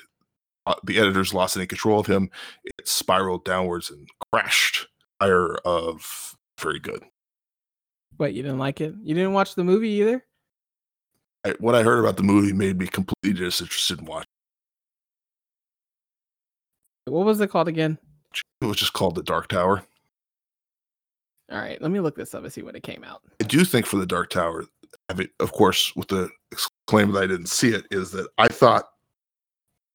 [0.66, 2.30] uh, the editors lost any control of him,
[2.64, 4.86] it spiraled downwards and crashed.
[5.20, 7.02] Higher of very good.
[8.18, 8.94] Wait, you didn't like it?
[9.02, 10.24] You didn't watch the movie either?
[11.44, 14.26] I, what I heard about the movie made me completely disinterested in watching.
[17.06, 17.98] What was it called again?
[18.60, 19.82] It was just called The Dark Tower.
[21.50, 23.22] All right, let me look this up and see when it came out.
[23.40, 24.64] I do think for The Dark Tower,
[25.08, 26.30] I mean, of course, with the
[26.86, 28.84] claim that I didn't see it, is that I thought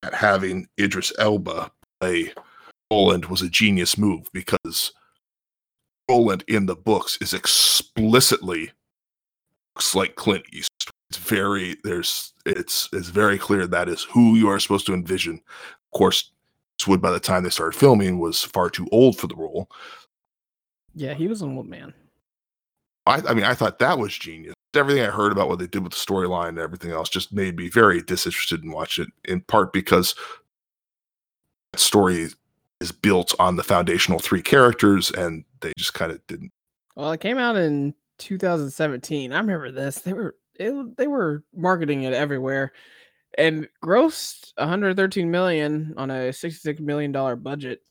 [0.01, 2.33] that having Idris Elba play
[2.91, 4.93] Roland was a genius move because
[6.09, 8.71] Roland in the books is explicitly
[9.75, 10.93] looks like Clint Eastwood.
[11.09, 15.35] It's very there's it's it's very clear that is who you are supposed to envision.
[15.35, 16.31] Of course,
[16.79, 19.69] Eastwood by the time they started filming was far too old for the role.
[20.93, 21.93] Yeah, he was an old man.
[23.05, 24.53] I, I mean, I thought that was genius.
[24.73, 27.55] Everything I heard about what they did with the storyline and everything else just made
[27.55, 29.31] me very disinterested in watching it.
[29.31, 30.13] In part because
[31.71, 32.29] that story
[32.81, 36.51] is built on the foundational three characters, and they just kind of didn't.
[36.95, 39.31] Well, it came out in 2017.
[39.31, 39.99] I remember this.
[39.99, 42.73] They were it, they were marketing it everywhere,
[43.37, 47.81] and grossed 113 million on a 66 million dollar budget.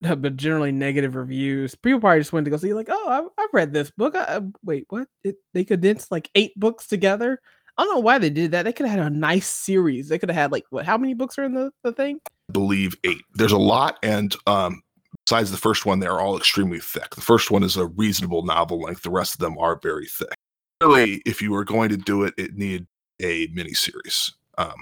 [0.00, 1.74] But generally negative reviews.
[1.74, 4.14] People probably just went to go see, like, oh, I've, I've read this book.
[4.14, 5.08] I, wait, what?
[5.22, 7.40] It, they condensed like eight books together.
[7.78, 8.64] I don't know why they did that.
[8.64, 10.08] They could have had a nice series.
[10.08, 10.84] They could have had like what?
[10.84, 12.20] How many books are in the, the thing?
[12.26, 13.22] I believe eight.
[13.32, 14.82] There's a lot, and um,
[15.26, 17.14] besides the first one, they're all extremely thick.
[17.14, 19.02] The first one is a reasonable novel length.
[19.02, 20.34] The rest of them are very thick.
[20.80, 22.86] Really, if you were going to do it, it needed
[23.20, 24.74] a miniseries, um,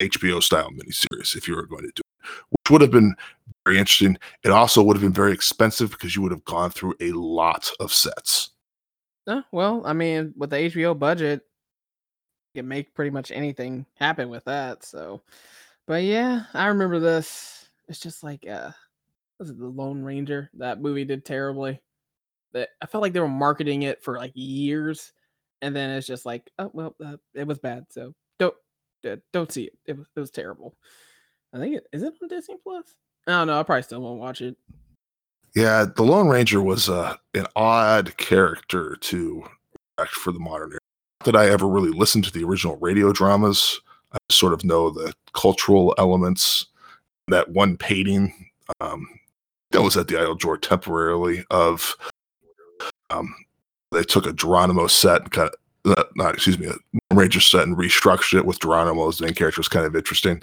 [0.00, 1.36] HBO style miniseries.
[1.36, 3.14] If you were going to do it, which would have been
[3.64, 4.18] very interesting.
[4.42, 7.70] It also would have been very expensive because you would have gone through a lot
[7.80, 8.50] of sets.
[9.26, 11.42] Uh, well, I mean, with the HBO budget,
[12.54, 14.84] you can make pretty much anything happen with that.
[14.84, 15.22] So,
[15.86, 17.68] but yeah, I remember this.
[17.88, 18.70] It's just like, uh,
[19.42, 20.48] was it the Lone Ranger?
[20.54, 21.80] That movie did terribly.
[22.52, 25.12] That I felt like they were marketing it for like years,
[25.62, 27.86] and then it's just like, oh well, uh, it was bad.
[27.90, 28.54] So don't
[29.04, 29.72] uh, don't see it.
[29.84, 30.76] It was it was terrible.
[31.52, 32.94] I think it is it on Disney Plus.
[33.26, 33.58] I don't know.
[33.58, 34.56] I probably still won't watch it.
[35.56, 39.42] Yeah, the Lone Ranger was uh, an odd character to
[39.98, 40.78] act for the modern era.
[41.20, 43.80] Not that I ever really listened to the original radio dramas.
[44.12, 46.66] I sort of know the cultural elements.
[47.28, 48.50] That one painting
[48.80, 49.08] um,
[49.72, 51.96] that was at the Eiteljorg temporarily of
[53.10, 53.34] um,
[53.90, 56.74] they took a Geronimo set and kind of uh, not excuse me a
[57.14, 60.42] Ranger set and restructured it with Geronimo as the main character was kind of interesting.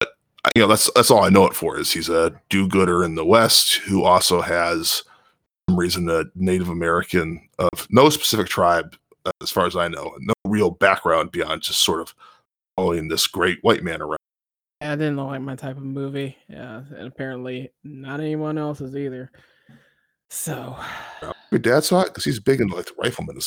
[0.00, 0.10] But
[0.54, 3.24] you know that's that's all I know it for is he's a do-gooder in the
[3.24, 5.02] West who also has
[5.68, 10.14] some reason a Native American of no specific tribe uh, as far as I know,
[10.20, 12.14] no real background beyond just sort of
[12.76, 14.18] following this great white man around.
[14.84, 16.36] I didn't look like my type of movie.
[16.48, 19.30] Yeah, and apparently not anyone else's either.
[20.30, 20.76] So,
[21.50, 23.38] your dad saw it because he's big into like the rifleman.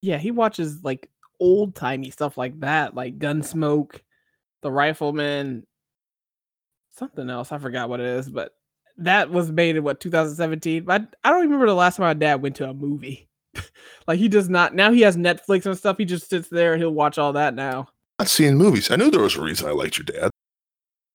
[0.00, 1.08] Yeah, he watches like
[1.40, 4.00] old timey stuff like that, like Gunsmoke,
[4.62, 5.64] The Rifleman,
[6.90, 7.52] something else.
[7.52, 8.52] I forgot what it is, but
[8.98, 10.84] that was made in what 2017.
[10.84, 13.28] But I don't remember the last time my dad went to a movie.
[14.06, 14.92] like he does not now.
[14.92, 15.98] He has Netflix and stuff.
[15.98, 17.88] He just sits there and he'll watch all that now.
[18.18, 18.90] Not seeing movies.
[18.90, 20.30] I knew there was a reason I liked your dad.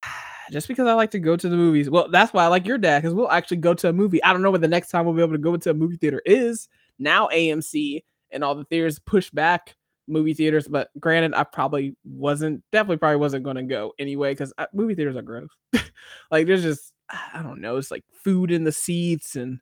[0.51, 1.89] Just because I like to go to the movies.
[1.89, 4.23] Well, that's why I like your dad because we'll actually go to a movie.
[4.23, 5.97] I don't know when the next time we'll be able to go into a movie
[5.97, 6.69] theater is.
[6.99, 9.75] Now AMC and all the theaters pushed back
[10.07, 10.67] movie theaters.
[10.67, 14.95] But granted, I probably wasn't definitely probably wasn't going to go anyway because uh, movie
[14.95, 15.49] theaters are gross.
[16.31, 16.93] like there's just
[17.33, 19.59] I don't know, it's like food in the seats and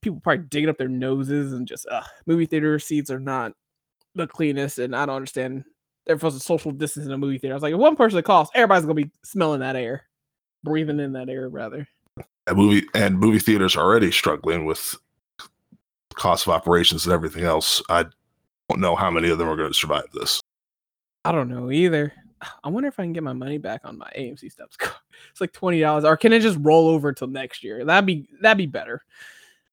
[0.00, 3.52] people probably digging up their noses and just uh, movie theater seats are not
[4.14, 4.78] the cleanest.
[4.78, 5.64] And I don't understand.
[6.06, 7.54] They're supposed to social distance in a movie theater.
[7.54, 10.04] I was like, if one person coughs, everybody's gonna be smelling that air,
[10.64, 11.86] breathing in that air rather.
[12.46, 14.96] And movie and movie theaters are already struggling with
[16.14, 17.82] cost of operations and everything else.
[17.88, 18.04] I
[18.68, 20.40] don't know how many of them are going to survive this.
[21.24, 22.12] I don't know either.
[22.64, 24.76] I wonder if I can get my money back on my AMC stubs.
[25.30, 27.84] It's like twenty dollars, or can it just roll over until next year?
[27.84, 29.02] That'd be that'd be better.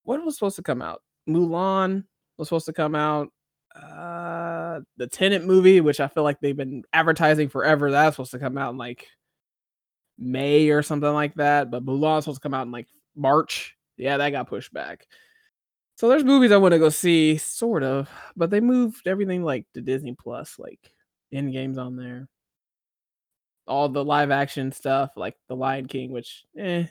[0.03, 1.01] What was supposed to come out?
[1.27, 2.03] Mulan
[2.37, 3.29] was supposed to come out.
[3.75, 8.39] Uh, the Tenet movie, which I feel like they've been advertising forever, that's supposed to
[8.39, 9.07] come out in like
[10.17, 11.71] May or something like that.
[11.71, 13.75] But Mulan's supposed to come out in like March.
[13.97, 15.05] Yeah, that got pushed back.
[15.95, 19.65] So there's movies I want to go see, sort of, but they moved everything like
[19.73, 20.79] to Disney Plus, like
[21.33, 22.29] Endgame's on there.
[23.67, 26.85] All the live action stuff, like The Lion King, which eh,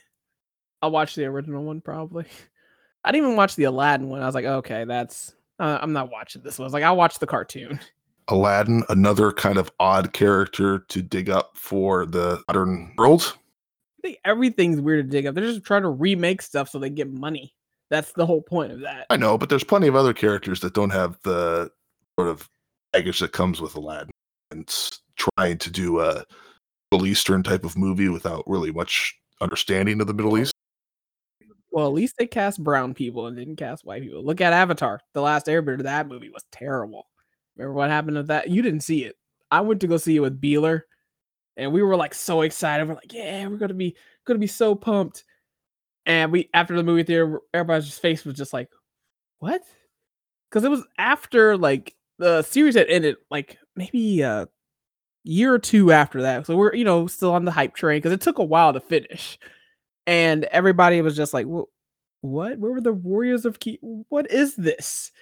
[0.83, 2.27] I'll watch the original one probably.
[3.05, 4.21] I didn't even watch the Aladdin one.
[4.21, 6.65] I was like, okay, that's uh, I'm not watching this one.
[6.65, 7.81] I was like, I'll watch the cartoon.
[8.29, 13.37] Aladdin, another kind of odd character to dig up for the modern world.
[13.99, 15.35] I think everything's weird to dig up.
[15.35, 17.55] They're just trying to remake stuff so they get money.
[17.91, 19.07] That's the whole point of that.
[19.09, 21.71] I know, but there's plenty of other characters that don't have the
[22.19, 22.49] sort of
[22.93, 24.11] baggage that comes with Aladdin
[24.51, 26.23] and trying to do a
[26.93, 30.53] Middle Eastern type of movie without really much understanding of the Middle East.
[31.71, 34.25] Well, at least they cast brown people and didn't cast white people.
[34.25, 35.83] Look at Avatar, The Last Airbender.
[35.83, 37.07] That movie was terrible.
[37.57, 38.49] Remember what happened to that?
[38.51, 39.17] You didn't see it.
[39.51, 40.83] I went to go see it with Beeler,
[41.57, 42.89] and we were like so excited.
[42.89, 45.25] We're like, yeah, we're gonna be gonna be so pumped.
[46.07, 48.69] And we after the movie theater, everybody's face was just like,
[49.41, 49.63] what?
[50.51, 54.49] Because it was after like the series had ended, like maybe a
[55.25, 56.47] year or two after that.
[56.47, 58.81] So we're you know still on the hype train because it took a while to
[58.81, 59.39] finish
[60.09, 61.45] and everybody was just like,
[62.23, 62.59] "What?
[62.59, 63.79] Where were the Warriors of Key?
[64.09, 65.13] What is this?"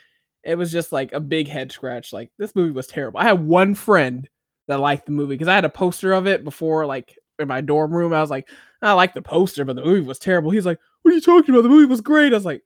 [0.45, 2.13] It was just like a big head scratch.
[2.13, 3.19] Like this movie was terrible.
[3.19, 4.29] I had one friend
[4.69, 7.61] that liked the movie because I had a poster of it before, like in my
[7.61, 8.13] dorm room.
[8.13, 8.49] I was like,
[8.81, 10.53] I like the poster, but the movie was terrible.
[10.53, 11.63] He's like, "What are you talking about?
[11.63, 12.63] The movie was great." I was like,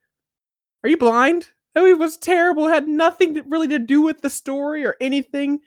[0.85, 1.49] "Are you blind?
[1.75, 2.69] The movie was terrible.
[2.69, 5.61] It had nothing to, really to do with the story or anything.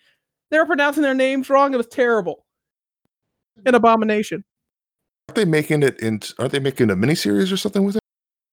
[0.51, 1.73] They were pronouncing their names wrong.
[1.73, 2.45] It was terrible.
[3.65, 3.77] An mm.
[3.77, 4.43] abomination."
[5.29, 6.21] Aren't they making it in?
[6.39, 8.01] Aren't they making a miniseries or something with it?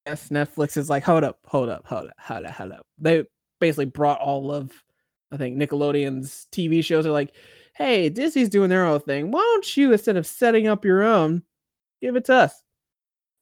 [0.06, 2.86] Yes, Netflix is like, hold up, hold up, hold up, hold up, hold up.
[2.98, 3.24] They
[3.60, 4.72] basically brought all of,
[5.30, 7.06] I think Nickelodeon's TV shows.
[7.06, 7.34] Are like,
[7.74, 9.30] hey, Disney's doing their own thing.
[9.30, 11.42] Why don't you, instead of setting up your own,
[12.00, 12.62] give it to us?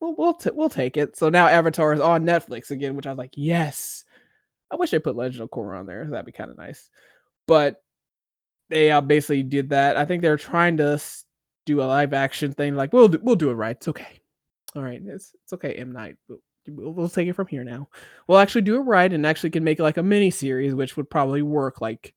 [0.01, 1.17] We'll we'll t- we'll take it.
[1.17, 4.05] So now Avatar is on Netflix again, which I was like, yes.
[4.71, 6.07] I wish they put Legend of Korra on there.
[6.09, 6.89] That'd be kind of nice.
[7.47, 7.83] But
[8.69, 9.97] they uh, basically did that.
[9.97, 11.01] I think they're trying to
[11.69, 12.75] do a live action thing.
[12.75, 13.77] Like we'll do, we'll do it right.
[13.77, 14.21] It's okay.
[14.75, 15.75] All right, it's it's okay.
[15.75, 16.17] M Night.
[16.67, 17.89] We'll, we'll take it from here now.
[18.27, 21.09] We'll actually do it right and actually can make like a mini series, which would
[21.09, 21.81] probably work.
[21.81, 22.15] Like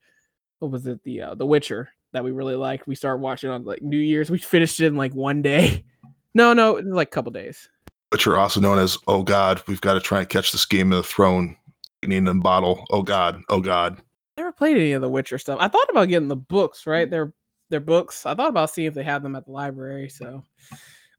[0.60, 1.04] what was it?
[1.04, 2.88] The uh, The Witcher that we really liked.
[2.88, 4.32] We started watching on like New Year's.
[4.32, 5.84] We finished it in like one day.
[6.34, 7.68] No, no, like a couple days.
[8.10, 11.04] Witcher, also known as Oh God, we've got to try and catch this Game of
[11.04, 11.58] the Throne
[12.04, 12.86] in a bottle.
[12.90, 14.02] Oh God, oh God.
[14.38, 15.58] Never played any of the Witcher stuff.
[15.60, 16.88] I thought about getting the books.
[16.88, 17.34] Right, they're
[17.72, 18.26] their books.
[18.26, 20.10] I thought about seeing if they had them at the library.
[20.10, 20.44] So,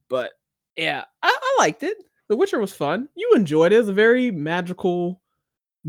[0.09, 0.33] but
[0.77, 1.97] yeah, I, I liked it.
[2.29, 3.09] The Witcher was fun.
[3.17, 3.77] You enjoyed it.
[3.77, 5.21] It was a very magical,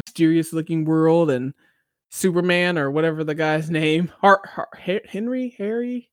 [0.05, 1.53] mysterious looking world, and
[2.11, 6.09] Superman or whatever the guy's name, Har- Har- Henry, Harry,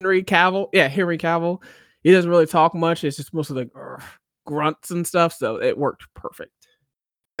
[0.00, 0.68] Henry Cavill.
[0.72, 1.62] Yeah, Henry Cavill.
[2.04, 3.02] He doesn't really talk much.
[3.02, 4.00] It's just most of the uh,
[4.46, 5.32] grunts and stuff.
[5.32, 6.52] So it worked perfect.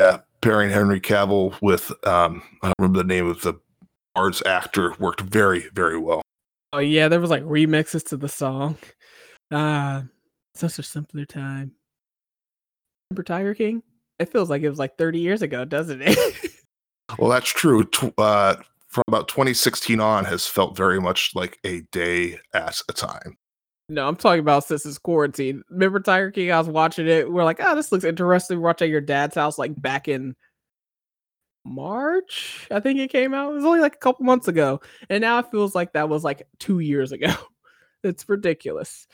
[0.00, 3.54] Yeah, pairing Henry Cavill with um, I don't remember the name of the
[4.14, 6.22] arts actor worked very, very well.
[6.76, 8.76] Oh yeah, there was like remixes to the song.
[9.50, 10.04] Ah,
[10.54, 11.72] such a simpler time.
[13.10, 13.82] Remember Tiger King?
[14.18, 16.18] It feels like it was like 30 years ago, doesn't it?
[17.18, 17.88] well, that's true.
[18.18, 18.56] Uh,
[18.88, 23.38] from about 2016 on, has felt very much like a day at a time.
[23.88, 25.62] No, I'm talking about since quarantine.
[25.70, 26.52] Remember Tiger King?
[26.52, 27.32] I was watching it.
[27.32, 28.60] We're like, oh, this looks interesting.
[28.60, 30.36] Watch at your dad's house, like back in
[31.66, 33.50] March, I think it came out.
[33.50, 34.80] It was only like a couple months ago.
[35.10, 37.32] And now it feels like that was like two years ago.
[38.04, 39.06] it's ridiculous.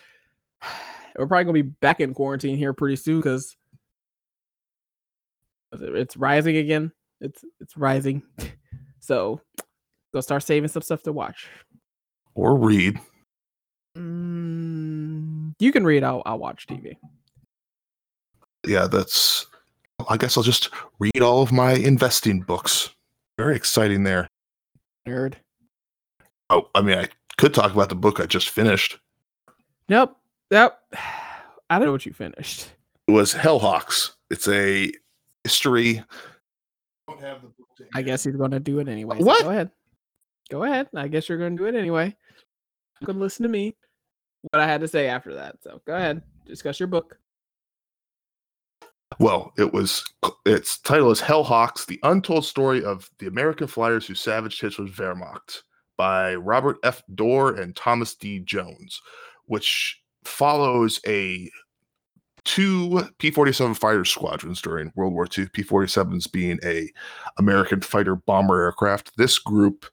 [1.17, 3.57] We're probably gonna be back in quarantine here pretty soon because
[5.73, 6.93] it's rising again.
[7.21, 8.23] It's it's rising.
[9.03, 9.41] So
[10.15, 11.49] go start saving some stuff to watch.
[12.37, 13.01] Or read.
[13.99, 16.97] Mm, you can read, I'll I'll watch TV.
[18.65, 19.47] Yeah, that's
[20.09, 22.91] I guess I'll just read all of my investing books.
[23.39, 24.29] very exciting there.
[25.09, 25.35] Nerd.
[26.51, 28.99] Oh, I mean, I could talk about the book I just finished.
[29.89, 30.17] Nope.
[30.51, 30.79] Yep.
[31.71, 32.69] I don't know what you finished.
[33.09, 34.11] It was Hellhawks.
[34.31, 34.93] It's a
[35.45, 36.05] history.
[37.95, 39.19] I guess he's going to do it anyway.
[39.19, 39.43] so What?
[39.43, 39.71] go ahead.
[40.51, 40.89] Go ahead.
[40.95, 42.15] I guess you're going to do it anyway.
[43.01, 43.75] You can listen to me.
[44.51, 45.57] What I had to say after that.
[45.63, 46.23] So go ahead.
[46.47, 47.19] Discuss your book.
[49.23, 50.05] Well, it was
[50.45, 55.63] its title is Hellhawks: The Untold Story of the American Flyers Who Savaged Hitler's Wehrmacht
[55.97, 57.05] by Robert F.
[57.15, 58.41] Dorr and Thomas D.
[58.41, 59.01] Jones,
[59.45, 61.49] which follows a
[62.45, 65.47] two P-47 fighter squadrons during World War II.
[65.53, 66.91] P-47s being a
[67.39, 69.17] American fighter bomber aircraft.
[69.17, 69.87] This group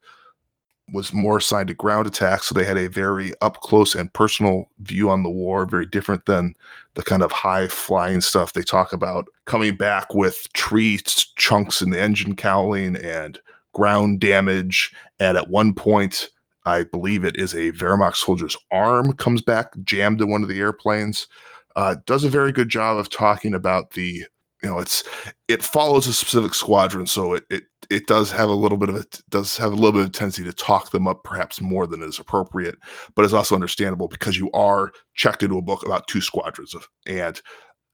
[0.94, 4.70] was more assigned to ground attacks, so they had a very up close and personal
[4.80, 6.56] view on the war, very different than
[6.96, 11.82] the kind of high flying stuff they talk about coming back with tree ch- chunks
[11.82, 13.40] in the engine cowling and
[13.74, 14.94] ground damage.
[15.20, 16.30] And at one point,
[16.66, 20.60] I believe it is a Wehrmacht soldier's arm comes back jammed in one of the
[20.60, 21.28] airplanes.
[21.76, 24.26] Uh, does a very good job of talking about the
[24.64, 25.03] you know it's
[25.47, 28.95] it follows a specific squadron so it it it does have a little bit of
[28.95, 32.01] a does have a little bit of tendency to talk them up perhaps more than
[32.01, 32.76] is appropriate
[33.16, 36.88] but it's also understandable because you are checked into a book about two squadrons of,
[37.07, 37.41] and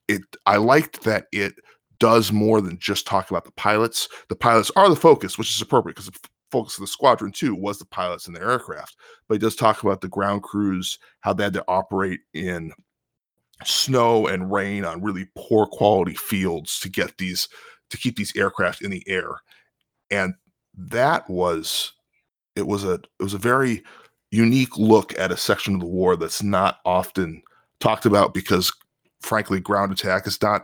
[0.08, 1.54] it i liked that it
[2.00, 4.10] does more than just talk about the pilots.
[4.28, 6.20] The pilots are the focus which is appropriate because the
[6.52, 8.96] focus of the squadron too was the pilots and the aircraft
[9.28, 12.72] but it does talk about the ground crews how they had to operate in
[13.64, 17.48] snow and rain on really poor quality fields to get these
[17.90, 19.38] to keep these aircraft in the air.
[20.12, 20.34] And
[20.78, 21.94] that was
[22.56, 23.84] it was a it was a very
[24.32, 27.42] unique look at a section of the war that's not often
[27.80, 28.74] talked about because
[29.22, 30.64] frankly ground attack is not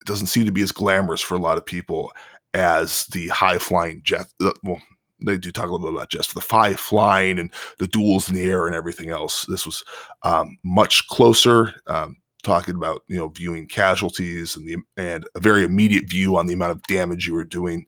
[0.00, 2.12] it doesn't seem to be as glamorous for a lot of people
[2.54, 4.80] as the high flying jet uh, well
[5.20, 8.34] they do talk a little bit about just the five flying and the duels in
[8.34, 9.84] the air and everything else this was
[10.22, 15.64] um, much closer um, talking about you know viewing casualties and the and a very
[15.64, 17.86] immediate view on the amount of damage you were doing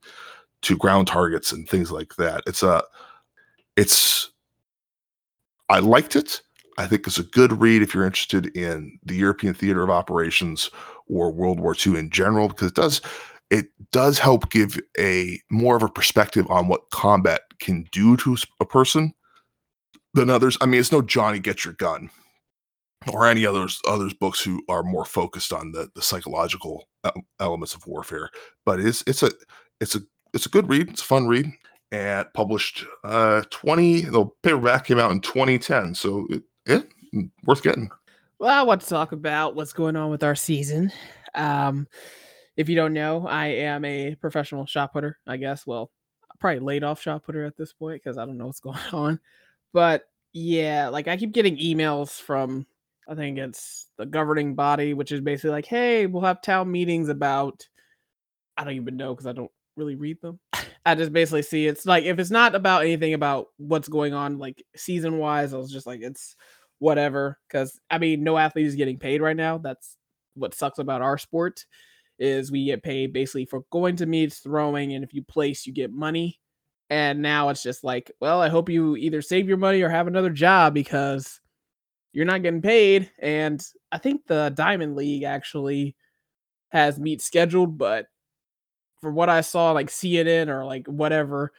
[0.62, 2.43] to ground targets and things like that.
[2.47, 2.83] It's a
[3.76, 4.31] it's
[5.68, 6.43] I liked it.
[6.78, 10.70] I think it's a good read if you're interested in the European theater of operations
[11.09, 13.01] or World War II in general, because it does
[13.51, 18.36] it does help give a more of a perspective on what combat can do to
[18.61, 19.12] a person
[20.14, 20.57] than others.
[20.61, 22.11] I mean, it's no Johnny Get Your Gun
[23.12, 26.88] or any others others books who are more focused on the the psychological
[27.38, 28.30] elements of warfare.
[28.64, 29.30] But it's it's a
[29.80, 30.01] it's a
[30.32, 30.88] it's a good read.
[30.90, 31.51] It's a fun read.
[31.92, 35.94] And published uh 20 the paperback came out in 2010.
[35.96, 37.90] So it, yeah, worth getting.
[38.38, 40.92] Well, I want to talk about what's going on with our season.
[41.34, 41.86] Um,
[42.61, 45.66] if you don't know, I am a professional shot putter, I guess.
[45.66, 45.90] Well,
[46.38, 49.18] probably laid off shot putter at this point because I don't know what's going on.
[49.72, 50.02] But
[50.34, 52.66] yeah, like I keep getting emails from
[53.08, 57.08] I think it's the governing body, which is basically like, hey, we'll have town meetings
[57.08, 57.66] about
[58.58, 60.38] I don't even know because I don't really read them.
[60.84, 64.36] I just basically see it's like if it's not about anything about what's going on
[64.36, 66.36] like season wise, I was just like it's
[66.78, 67.38] whatever.
[67.48, 69.56] Because I mean, no athlete is getting paid right now.
[69.56, 69.96] That's
[70.34, 71.64] what sucks about our sport
[72.20, 75.72] is we get paid basically for going to meets, throwing, and if you place, you
[75.72, 76.38] get money.
[76.90, 80.06] And now it's just like, well, I hope you either save your money or have
[80.06, 81.40] another job because
[82.12, 83.10] you're not getting paid.
[83.18, 85.96] And I think the Diamond League actually
[86.70, 88.06] has meets scheduled, but
[89.00, 91.52] from what I saw, like CNN or like whatever,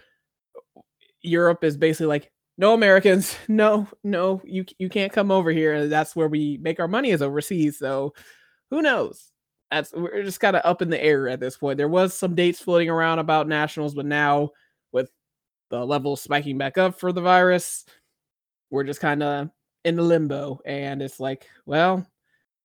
[1.22, 5.74] Europe is basically like, no Americans, no, no, you you can't come over here.
[5.74, 7.80] And that's where we make our money is overseas.
[7.80, 8.14] So
[8.70, 9.31] who knows?
[9.94, 11.78] We're just kind of up in the air at this point.
[11.78, 14.52] There was some dates floating around about nationals, but now
[14.92, 15.10] with
[15.70, 17.86] the level spiking back up for the virus,
[18.70, 19.50] we're just kind of
[19.86, 20.60] in the limbo.
[20.66, 22.06] And it's like, well,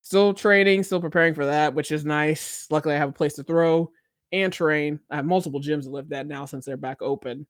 [0.02, 2.66] still training, still preparing for that, which is nice.
[2.70, 3.90] Luckily, I have a place to throw
[4.32, 4.98] and train.
[5.08, 7.46] I have multiple gyms to live at now since they're back open.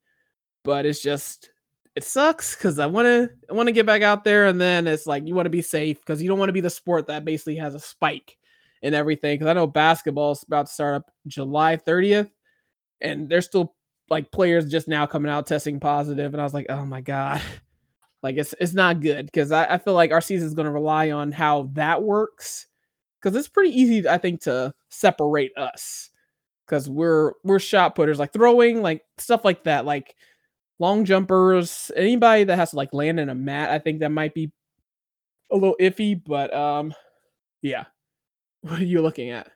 [0.63, 1.49] But it's just
[1.95, 4.85] it sucks because I want to I want to get back out there, and then
[4.85, 7.07] it's like you want to be safe because you don't want to be the sport
[7.07, 8.37] that basically has a spike
[8.83, 9.35] and everything.
[9.35, 12.29] Because I know basketball's about to start up July 30th,
[13.01, 13.75] and there's still
[14.09, 17.41] like players just now coming out testing positive, and I was like, oh my god,
[18.23, 20.71] like it's it's not good because I, I feel like our season is going to
[20.71, 22.67] rely on how that works
[23.21, 26.09] because it's pretty easy, I think, to separate us
[26.65, 30.15] because we're we're shot putters, like throwing, like stuff like that, like
[30.79, 33.69] long jumpers, anybody that has to like land in a mat.
[33.69, 34.51] I think that might be
[35.51, 36.93] a little iffy, but um,
[37.61, 37.85] yeah.
[38.61, 39.49] What are you looking at?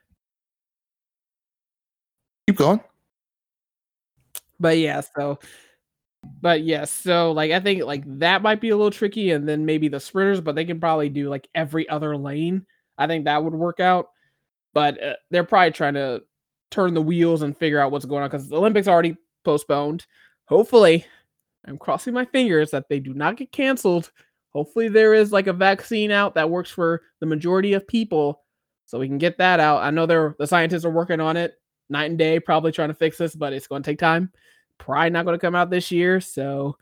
[2.46, 2.80] Keep going.
[4.58, 5.38] But yeah, so
[6.40, 9.66] but yes, so like I think like that might be a little tricky, and then
[9.66, 12.66] maybe the sprinters, but they can probably do like every other lane.
[12.98, 14.08] I think that would work out.
[14.74, 16.22] But uh, they're probably trying to
[16.70, 20.06] turn the wheels and figure out what's going on because the Olympics already postponed.
[20.46, 21.04] Hopefully,
[21.66, 24.10] I'm crossing my fingers that they do not get canceled.
[24.50, 28.42] Hopefully, there is like a vaccine out that works for the majority of people,
[28.86, 29.82] so we can get that out.
[29.82, 31.54] I know they're the scientists are working on it
[31.88, 34.30] night and day, probably trying to fix this, but it's going to take time.
[34.78, 36.76] Probably not going to come out this year, so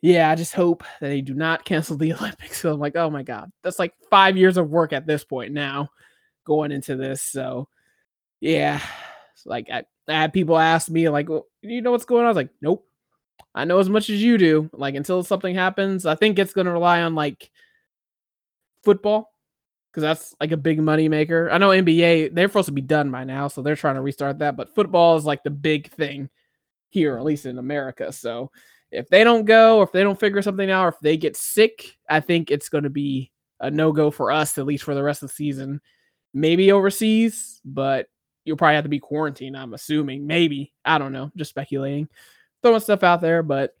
[0.00, 2.60] yeah, I just hope that they do not cancel the Olympics.
[2.60, 5.52] So I'm like, oh my god, that's like five years of work at this point
[5.52, 5.90] now,
[6.44, 7.22] going into this.
[7.22, 7.68] So
[8.40, 8.80] yeah,
[9.44, 12.26] like I, I had people ask me like, well, you know what's going on?
[12.26, 12.84] I was like, nope.
[13.54, 14.70] I know as much as you do.
[14.72, 17.50] Like until something happens, I think it's going to rely on like
[18.84, 19.32] football
[19.90, 21.50] because that's like a big money maker.
[21.50, 24.38] I know NBA they're supposed to be done by now, so they're trying to restart
[24.38, 24.56] that.
[24.56, 26.28] But football is like the big thing
[26.90, 28.12] here, at least in America.
[28.12, 28.50] So
[28.90, 31.36] if they don't go, or if they don't figure something out, or if they get
[31.36, 34.94] sick, I think it's going to be a no go for us at least for
[34.94, 35.80] the rest of the season.
[36.34, 38.08] Maybe overseas, but
[38.44, 39.56] you'll probably have to be quarantined.
[39.56, 40.26] I'm assuming.
[40.26, 41.30] Maybe I don't know.
[41.36, 42.08] Just speculating,
[42.62, 43.42] throwing stuff out there.
[43.42, 43.74] But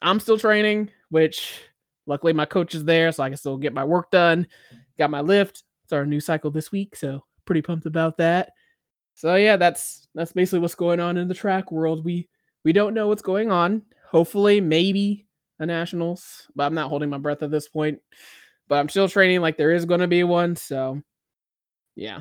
[0.00, 1.60] I'm still training, which
[2.06, 4.46] luckily my coach is there, so I can still get my work done.
[4.98, 5.64] Got my lift.
[5.84, 8.52] It's our new cycle this week, so pretty pumped about that.
[9.14, 12.04] So yeah, that's that's basically what's going on in the track world.
[12.04, 12.28] We
[12.64, 13.82] we don't know what's going on.
[14.10, 15.26] Hopefully, maybe
[15.58, 18.00] a nationals, but I'm not holding my breath at this point.
[18.68, 20.56] But I'm still training like there is going to be one.
[20.56, 21.02] So
[21.96, 22.20] yeah,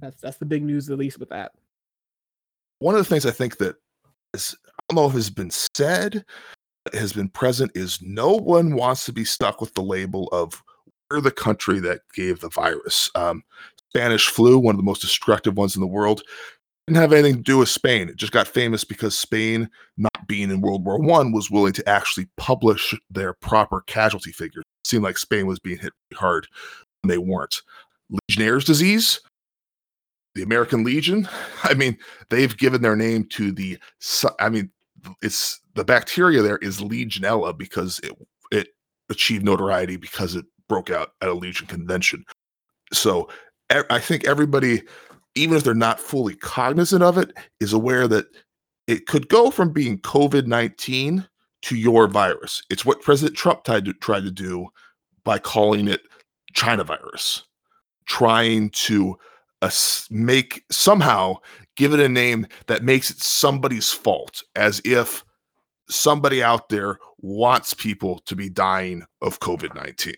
[0.00, 1.52] that's that's the big news, at least with that.
[2.78, 3.76] One of the things I think that
[4.34, 6.24] is, I don't know if has been said,
[6.92, 10.62] has been present, is no one wants to be stuck with the label of
[11.12, 13.10] we're the country that gave the virus.
[13.14, 13.42] Um,
[13.90, 16.22] Spanish flu, one of the most destructive ones in the world,
[16.86, 18.08] didn't have anything to do with Spain.
[18.08, 21.88] It just got famous because Spain, not being in World War One, was willing to
[21.88, 24.64] actually publish their proper casualty figures.
[24.84, 26.46] It seemed like Spain was being hit hard
[27.02, 27.60] when they weren't.
[28.28, 29.20] Legionnaire's disease,
[30.34, 31.28] the American Legion.
[31.62, 31.98] I mean,
[32.30, 33.78] they've given their name to the.
[34.40, 34.70] I mean,
[35.20, 38.12] it's the bacteria there is Legionella because it
[38.50, 38.68] it
[39.10, 42.24] achieved notoriety because it broke out at a Legion convention.
[42.94, 43.28] So
[43.90, 44.82] I think everybody,
[45.34, 48.24] even if they're not fully cognizant of it, is aware that
[48.86, 51.28] it could go from being COVID nineteen
[51.64, 52.62] to your virus.
[52.70, 54.68] It's what President Trump tried to tried to do
[55.24, 56.00] by calling it
[56.54, 57.42] China virus,
[58.06, 59.18] trying to
[59.60, 59.72] uh, a,
[60.10, 61.36] make somehow
[61.76, 65.22] give it a name that makes it somebody's fault, as if
[65.90, 70.14] somebody out there wants people to be dying of COVID 19.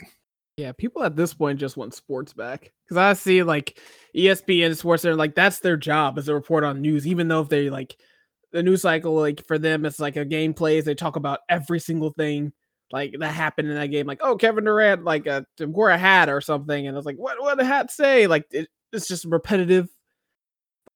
[0.57, 3.81] Yeah, people at this point just want sports back because I see like
[4.17, 7.49] ESPN Sports, they're like that's their job as a report on news, even though if
[7.49, 7.97] they like
[8.53, 10.85] the news cycle, like for them, it's like a game plays.
[10.85, 12.53] They talk about every single thing
[12.93, 14.07] like that happened in that game.
[14.07, 17.17] Like, oh, Kevin Durant like uh, wore a hat or something, and I was like,
[17.17, 17.41] what?
[17.41, 18.29] What the hat say?
[18.29, 19.89] Like, it, it's just repetitive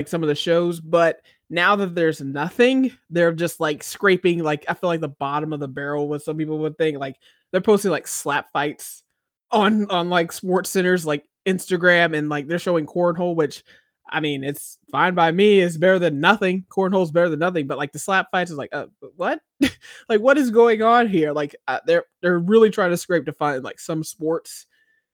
[0.00, 4.64] like some of the shows but now that there's nothing they're just like scraping like
[4.68, 7.16] i feel like the bottom of the barrel what some people would think like
[7.50, 9.02] they're posting like slap fights
[9.50, 13.64] on on like sports centers like instagram and like they're showing cornhole which
[14.10, 17.78] i mean it's fine by me it's better than nothing cornhole's better than nothing but
[17.78, 18.86] like the slap fights is like uh,
[19.16, 19.40] what?
[20.08, 21.32] Like what is going on here?
[21.32, 24.66] Like uh, they're they're really trying to scrape to find like some sports.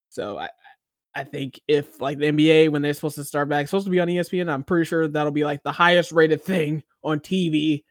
[0.09, 0.49] So I,
[1.14, 4.01] I think if like the NBA when they're supposed to start back, supposed to be
[4.01, 7.82] on ESPN, I'm pretty sure that'll be like the highest rated thing on TV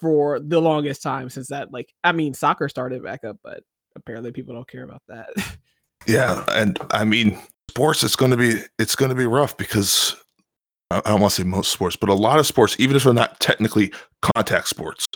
[0.00, 3.62] for the longest time since that like I mean soccer started back up, but
[3.96, 5.30] apparently people don't care about that.
[6.06, 7.38] yeah, and I mean
[7.70, 10.16] sports it's going to be it's going to be rough because
[10.90, 13.14] I don't want to say most sports, but a lot of sports, even if they're
[13.14, 13.92] not technically
[14.34, 15.06] contact sports,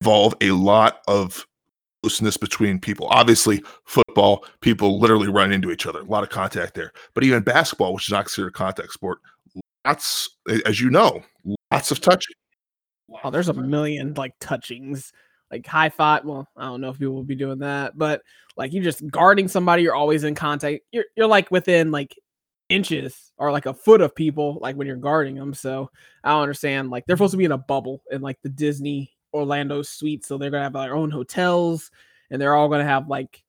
[0.00, 1.46] involve a lot of
[2.02, 3.08] looseness between people.
[3.10, 6.92] Obviously, football, people literally run into each other, a lot of contact there.
[7.14, 9.18] But even basketball, which is not considered a contact sport,
[9.86, 10.30] lots,
[10.64, 11.22] as you know,
[11.70, 12.34] lots of touching.
[13.08, 15.12] Wow, there's a million like touchings,
[15.50, 16.24] like high five.
[16.24, 18.22] Well, I don't know if people will be doing that, but
[18.56, 20.82] like you're just guarding somebody, you're always in contact.
[20.92, 22.16] You're you're like within like
[22.68, 25.54] inches or like a foot of people, like when you're guarding them.
[25.54, 25.90] So
[26.24, 26.90] I don't understand.
[26.90, 30.38] Like they're supposed to be in a bubble in like the Disney Orlando suite, so
[30.38, 31.90] they're gonna have their own hotels,
[32.30, 33.42] and they're all gonna have like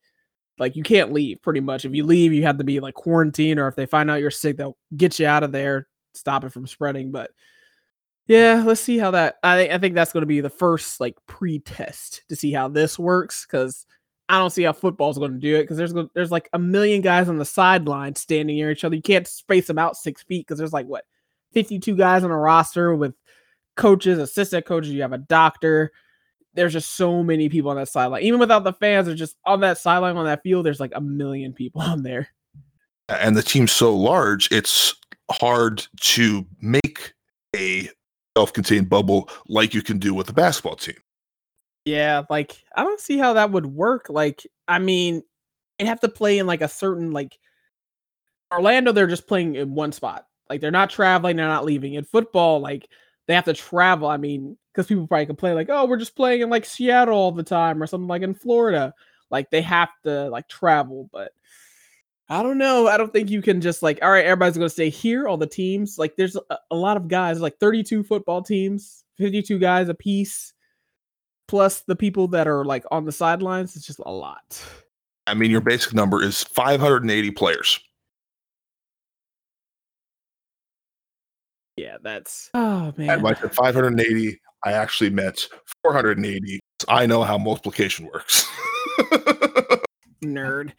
[0.58, 1.86] like you can't leave pretty much.
[1.86, 4.32] If you leave, you have to be like quarantined, or if they find out you're
[4.32, 7.12] sick, they'll get you out of there, stop it from spreading.
[7.12, 7.32] But
[8.30, 9.38] yeah, let's see how that.
[9.41, 12.99] I I think that's going to be the first like pre-test to see how this
[12.99, 13.88] works because
[14.30, 17.01] I don't see how football's going to do it because there's there's like a million
[17.01, 18.95] guys on the sideline standing near each other.
[18.95, 21.05] You can't space them out six feet because there's like what
[21.53, 23.15] 52 guys on a roster with
[23.75, 25.91] coaches, assistant coaches, you have a doctor.
[26.53, 28.21] There's just so many people on that sideline.
[28.21, 31.01] Even without the fans, there's just on that sideline on that field, there's like a
[31.01, 32.27] million people on there.
[33.07, 34.93] And the team's so large, it's
[35.32, 37.13] hard to make
[37.55, 37.89] a
[38.38, 40.97] self-contained bubble like you can do with a basketball team.
[41.86, 44.07] Yeah, like I don't see how that would work.
[44.09, 45.23] Like, I mean,
[45.77, 47.38] they have to play in like a certain like
[48.51, 50.25] Orlando, they're just playing in one spot.
[50.49, 51.93] Like they're not traveling, they're not leaving.
[51.93, 52.88] In football, like
[53.27, 54.07] they have to travel.
[54.07, 57.32] I mean, because people probably complain like, oh, we're just playing in like Seattle all
[57.32, 58.93] the time or something like in Florida.
[59.30, 61.32] Like they have to like travel, but
[62.30, 62.88] I don't know.
[62.88, 65.27] I don't think you can just like, all right, everybody's going to stay here.
[65.27, 69.57] All the teams, like, there's a, a, lot of guys, like 32 football teams, 52
[69.57, 70.53] guys a piece,
[71.47, 73.75] plus the people that are like on the sidelines.
[73.75, 74.63] It's just a lot.
[75.25, 77.80] I mean, your basic number is 580 players.
[81.77, 83.09] Yeah, that's oh man.
[83.09, 85.47] And like 580, I actually meant
[85.84, 86.59] 480.
[86.88, 88.45] I know how multiplication works.
[90.24, 90.74] Nerd.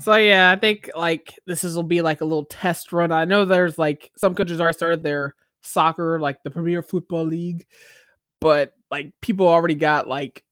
[0.00, 3.12] So yeah, I think like this is will be like a little test run.
[3.12, 7.66] I know there's like some countries already started their soccer, like the Premier Football League,
[8.40, 10.44] but like people already got like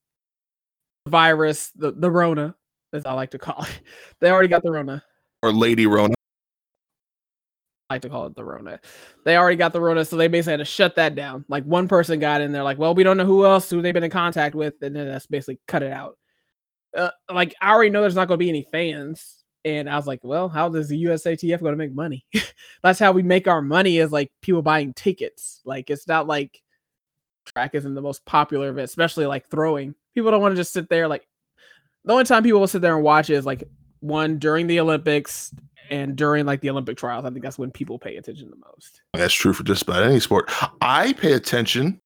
[1.07, 2.55] virus, the the Rona,
[2.93, 3.81] as I like to call it.
[4.21, 5.03] They already got the Rona.
[5.43, 6.15] Or Lady Rona.
[7.89, 8.79] I like to call it the Rona.
[9.25, 11.45] They already got the Rona, so they basically had to shut that down.
[11.47, 13.93] Like one person got in there, like, well, we don't know who else who they've
[13.93, 16.17] been in contact with, and then that's basically cut it out
[16.95, 20.07] uh, like I already know there's not going to be any fans, and I was
[20.07, 22.25] like, well, how does the USATF going to make money?
[22.83, 25.61] That's how we make our money is like people buying tickets.
[25.65, 26.61] Like it's not like
[27.45, 29.95] track isn't the most popular event, especially like throwing.
[30.13, 31.07] People don't want to just sit there.
[31.07, 31.27] Like
[32.03, 33.63] the only time people will sit there and watch is like
[34.01, 35.53] one during the Olympics
[35.89, 37.25] and during like the Olympic trials.
[37.25, 39.01] I think that's when people pay attention the most.
[39.13, 40.51] That's true for just about any sport.
[40.81, 41.99] I pay attention.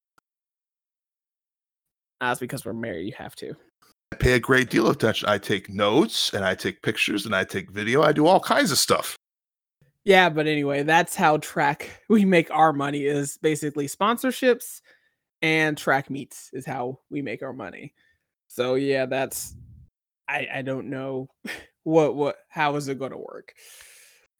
[2.20, 3.06] That's because we're married.
[3.06, 3.54] You have to.
[4.12, 5.28] I pay a great deal of attention.
[5.28, 8.02] I take notes and I take pictures and I take video.
[8.02, 9.16] I do all kinds of stuff.
[10.04, 14.80] Yeah, but anyway, that's how track we make our money is basically sponsorships
[15.42, 17.94] and track meets is how we make our money.
[18.48, 19.54] So yeah, that's
[20.28, 21.28] I I don't know
[21.84, 23.54] what what how is it going to work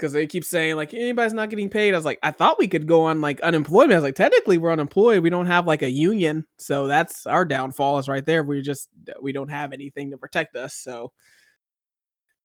[0.00, 1.92] because they keep saying like anybody's not getting paid.
[1.92, 3.92] I was like, I thought we could go on like unemployment.
[3.92, 5.22] I was like, technically we're unemployed.
[5.22, 8.42] We don't have like a union, so that's our downfall is right there.
[8.42, 8.88] We just
[9.20, 10.74] we don't have anything to protect us.
[10.74, 11.12] So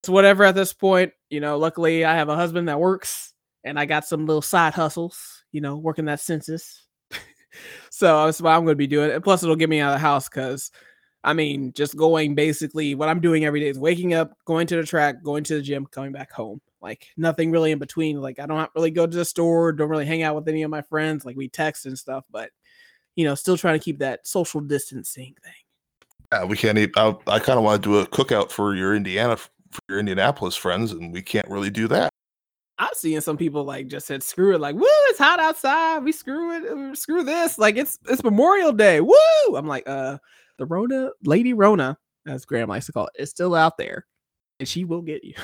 [0.01, 1.14] it's whatever at this point.
[1.30, 3.34] You know, luckily I have a husband that works,
[3.64, 5.43] and I got some little side hustles.
[5.53, 6.86] You know, working that census.
[7.89, 9.12] so that's what I'm going to be doing.
[9.12, 9.16] It.
[9.16, 10.72] And plus, it'll get me out of the house because.
[11.26, 14.78] I mean, just going basically what I'm doing every day is waking up, going to
[14.78, 18.21] the track, going to the gym, coming back home like nothing really in between.
[18.21, 20.69] Like I don't really go to the store, don't really hang out with any of
[20.69, 21.26] my friends.
[21.26, 22.51] Like we text and stuff, but
[23.15, 25.53] you know, still trying to keep that social distancing thing.
[26.32, 26.91] Yeah, we can't eat.
[26.95, 30.55] I, I kind of want to do a cookout for your Indiana, for your Indianapolis
[30.55, 32.11] friends, and we can't really do that.
[32.78, 36.03] I'm seeing some people like just said screw it, like woo, it's hot outside.
[36.03, 37.57] We screw it, uh, screw this.
[37.57, 39.01] Like it's it's Memorial Day.
[39.01, 39.55] Woo!
[39.55, 40.19] I'm like, uh,
[40.58, 41.97] the Rona, Lady Rona,
[42.28, 44.06] as Graham likes to call it, is still out there,
[44.60, 45.34] and she will get you.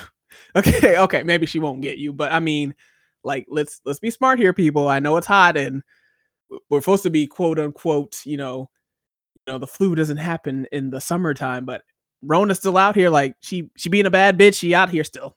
[0.56, 2.74] Okay, okay, maybe she won't get you, but I mean,
[3.22, 4.88] like let's let's be smart here, people.
[4.88, 5.84] I know it's hot and
[6.70, 8.70] we're supposed to be quote unquote, you know,
[9.46, 11.84] you know, the flu doesn't happen in the summertime, but
[12.22, 13.10] Rona's still out here.
[13.10, 15.36] Like she she being a bad bitch, she out here still.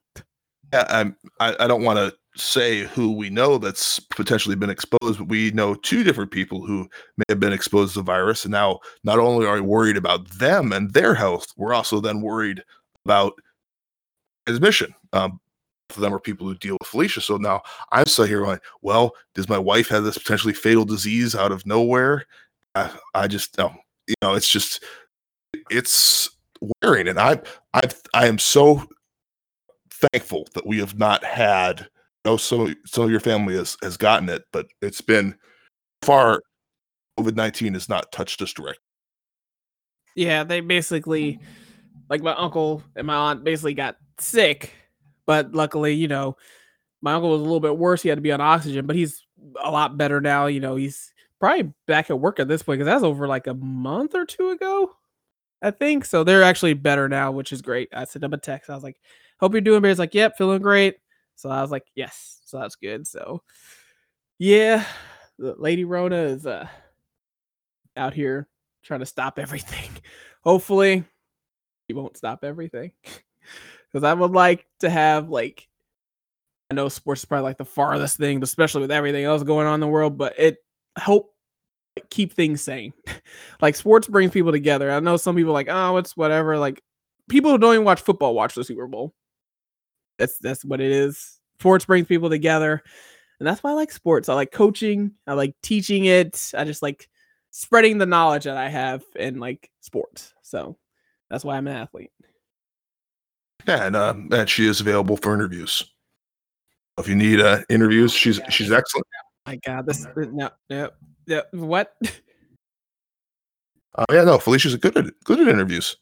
[0.72, 5.18] Yeah, I'm, I I don't want to say who we know that's potentially been exposed,
[5.18, 8.52] but we know two different people who may have been exposed to the virus, and
[8.52, 12.62] now not only are we worried about them and their health, we're also then worried
[13.04, 13.34] about
[14.46, 14.94] his mission.
[15.12, 15.40] Um,
[15.90, 17.20] for them are people who deal with Felicia.
[17.20, 17.62] So now
[17.92, 21.66] I'm still here going, well, does my wife have this potentially fatal disease out of
[21.66, 22.26] nowhere?
[22.74, 23.78] I, I just, um,
[24.08, 24.82] you know, it's just,
[25.70, 26.30] it's
[26.82, 27.06] wearing.
[27.06, 27.40] And I,
[27.74, 27.82] I,
[28.12, 28.82] I am so
[29.90, 31.88] thankful that we have not had,
[32.24, 35.34] know, some, some of your family has, has gotten it, but it's been
[36.02, 36.42] far,
[37.18, 38.80] COVID 19 has not touched us directly.
[40.16, 41.40] Yeah, they basically, mm.
[42.08, 44.72] like my uncle and my aunt basically got sick,
[45.26, 46.36] but luckily, you know,
[47.02, 48.02] my uncle was a little bit worse.
[48.02, 49.24] He had to be on oxygen, but he's
[49.62, 50.46] a lot better now.
[50.46, 53.54] You know, he's probably back at work at this point because that's over like a
[53.54, 54.94] month or two ago,
[55.60, 56.06] I think.
[56.06, 57.88] So they're actually better now, which is great.
[57.92, 58.70] I sent him a text.
[58.70, 58.96] I was like,
[59.38, 60.96] "Hope you're doing better." He's like, "Yep, feeling great."
[61.36, 63.06] So I was like, "Yes." So that's good.
[63.06, 63.42] So
[64.38, 64.84] yeah,
[65.38, 66.66] Lady Rona is uh
[67.96, 68.48] out here
[68.82, 69.90] trying to stop everything.
[70.42, 71.04] Hopefully,
[71.86, 72.92] she won't stop everything.
[73.92, 75.68] because I would like to have like
[76.70, 79.74] I know sports is probably like the farthest thing, especially with everything else going on
[79.74, 80.58] in the world, but it
[80.98, 81.34] hope
[82.10, 82.92] keep things sane.
[83.60, 84.90] like sports brings people together.
[84.90, 86.58] I know some people like, oh, it's whatever.
[86.58, 86.82] Like
[87.28, 89.14] people who don't even watch football watch the Super Bowl.
[90.18, 91.40] That's that's what it is.
[91.58, 92.82] Sports brings people together.
[93.38, 94.28] And that's why I like sports.
[94.28, 95.12] I like coaching.
[95.26, 96.52] I like teaching it.
[96.56, 97.08] I just like
[97.50, 100.32] spreading the knowledge that I have in like sports.
[100.42, 100.76] So
[101.30, 102.10] that's why I'm an athlete.
[103.66, 105.84] Yeah, and uh, and she is available for interviews.
[106.98, 108.50] If you need uh, interviews, she's Yeah.
[108.50, 109.06] she's excellent.
[109.46, 110.90] My God, this no no
[111.26, 111.94] no what?
[113.96, 115.96] Uh, yeah, no, Felicia's good at good at interviews.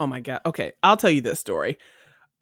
[0.00, 0.40] Oh my god.
[0.44, 1.78] Okay, I'll tell you this story.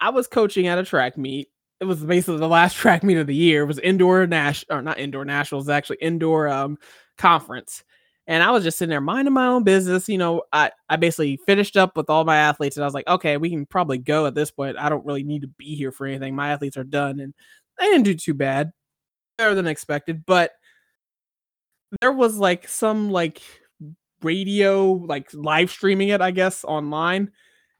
[0.05, 1.49] I was coaching at a track meet.
[1.81, 3.63] It was basically the last track meet of the year.
[3.63, 6.77] It was indoor nash or not indoor nationals, actually indoor um
[7.17, 7.83] conference.
[8.27, 10.07] And I was just sitting there minding my own business.
[10.07, 13.09] You know, I, I basically finished up with all my athletes and I was like,
[13.09, 14.77] okay, we can probably go at this point.
[14.79, 16.35] I don't really need to be here for anything.
[16.35, 17.33] My athletes are done and
[17.79, 18.73] they didn't do too bad.
[19.39, 20.25] Better than expected.
[20.27, 20.53] But
[22.03, 23.41] there was like some like
[24.23, 27.33] radio, like live streaming it, I guess, online.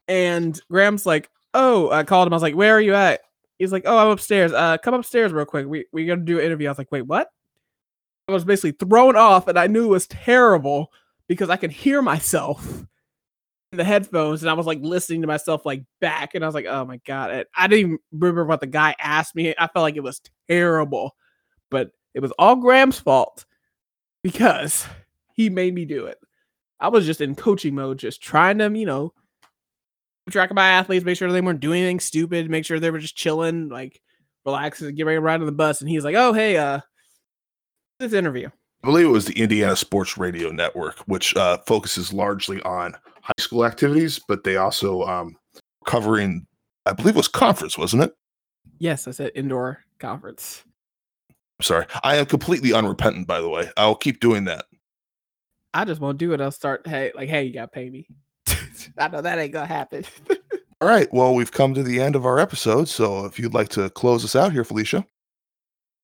[0.09, 2.33] And Graham's like, "Oh," I called him.
[2.33, 3.21] I was like, "Where are you at?"
[3.59, 4.53] He's like, "Oh, I'm upstairs.
[4.53, 5.67] Uh, come upstairs real quick.
[5.67, 7.31] We we gotta do an interview." I was like, "Wait, what?"
[8.29, 10.93] I was basically thrown off, and I knew it was terrible
[11.29, 12.67] because I could hear myself
[13.73, 16.55] in the headphones, and I was like listening to myself like back, and I was
[16.55, 19.55] like, "Oh my god!" And I didn't even remember what the guy asked me.
[19.59, 21.17] I felt like it was terrible,
[21.71, 23.45] but it was all Graham's fault
[24.23, 24.87] because
[25.35, 26.19] he made me do it.
[26.81, 29.13] I was just in coaching mode, just trying to, you know,
[30.31, 32.99] track of my athletes, make sure they weren't doing anything stupid, make sure they were
[32.99, 34.01] just chilling, like
[34.45, 35.81] relaxing, get ready to ride on the bus.
[35.81, 36.81] And he's like, "Oh, hey, uh,
[37.99, 38.49] this interview."
[38.83, 43.33] I believe it was the Indiana Sports Radio Network, which uh, focuses largely on high
[43.39, 45.37] school activities, but they also um,
[45.87, 46.47] covering,
[46.85, 48.13] I believe it was conference, wasn't it?
[48.79, 50.65] Yes, I said indoor conference.
[51.31, 51.87] I'm sorry.
[52.03, 53.71] I am completely unrepentant, by the way.
[53.79, 54.67] I'll keep doing that.
[55.73, 56.43] I just won't do it.
[56.43, 58.07] I'll start, hey, like, hey, you gotta pay me.
[58.99, 60.05] I know that ain't gonna happen.
[60.81, 61.09] All right.
[61.13, 62.89] Well, we've come to the end of our episode.
[62.89, 65.05] So if you'd like to close us out here, Felicia,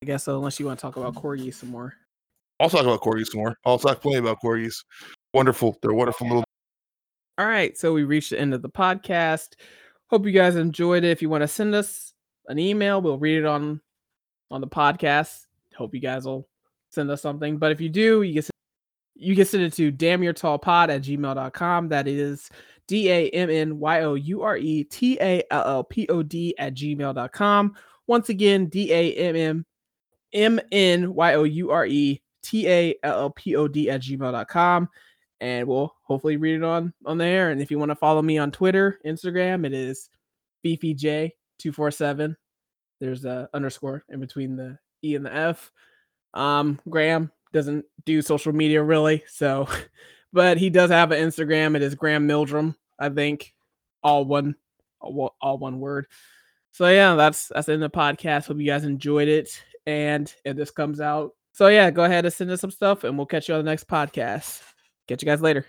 [0.01, 1.93] I guess so, unless you want to talk about corgis some more.
[2.59, 3.57] I'll talk about corgis some more.
[3.65, 4.75] I'll talk plenty about corgis.
[5.33, 5.77] Wonderful.
[5.81, 6.43] They're wonderful little.
[7.37, 9.53] All right, so we reached the end of the podcast.
[10.09, 11.11] Hope you guys enjoyed it.
[11.11, 12.13] If you want to send us
[12.47, 13.81] an email, we'll read it on
[14.49, 15.45] on the podcast.
[15.75, 16.47] Hope you guys will
[16.91, 17.57] send us something.
[17.57, 18.50] But if you do, you can send,
[19.21, 21.89] you can send it to damn your tall pod at gmail.com.
[21.89, 22.49] That is
[22.87, 26.23] D A M N Y O U R E T A L L P O
[26.23, 27.75] D at gmail.com.
[28.07, 29.65] Once again, D A M M
[30.33, 34.01] M N Y O U R E T A L L P O D at
[34.01, 34.89] gmail.com
[35.39, 37.51] and we'll hopefully read it on on there.
[37.51, 40.09] And if you want to follow me on Twitter, Instagram, it is
[40.65, 42.35] beefyj247.
[42.99, 45.71] There's a underscore in between the E and the F.
[46.33, 49.67] Um, Graham doesn't do social media really, so
[50.33, 51.75] but he does have an Instagram.
[51.75, 53.53] It is Graham Mildrum, I think,
[54.03, 54.55] all one,
[54.99, 56.07] all, one word.
[56.71, 58.47] So yeah, that's that's in the podcast.
[58.47, 62.33] Hope you guys enjoyed it, and if this comes out, so yeah, go ahead and
[62.33, 64.61] send us some stuff, and we'll catch you on the next podcast.
[65.07, 65.65] Catch you guys later.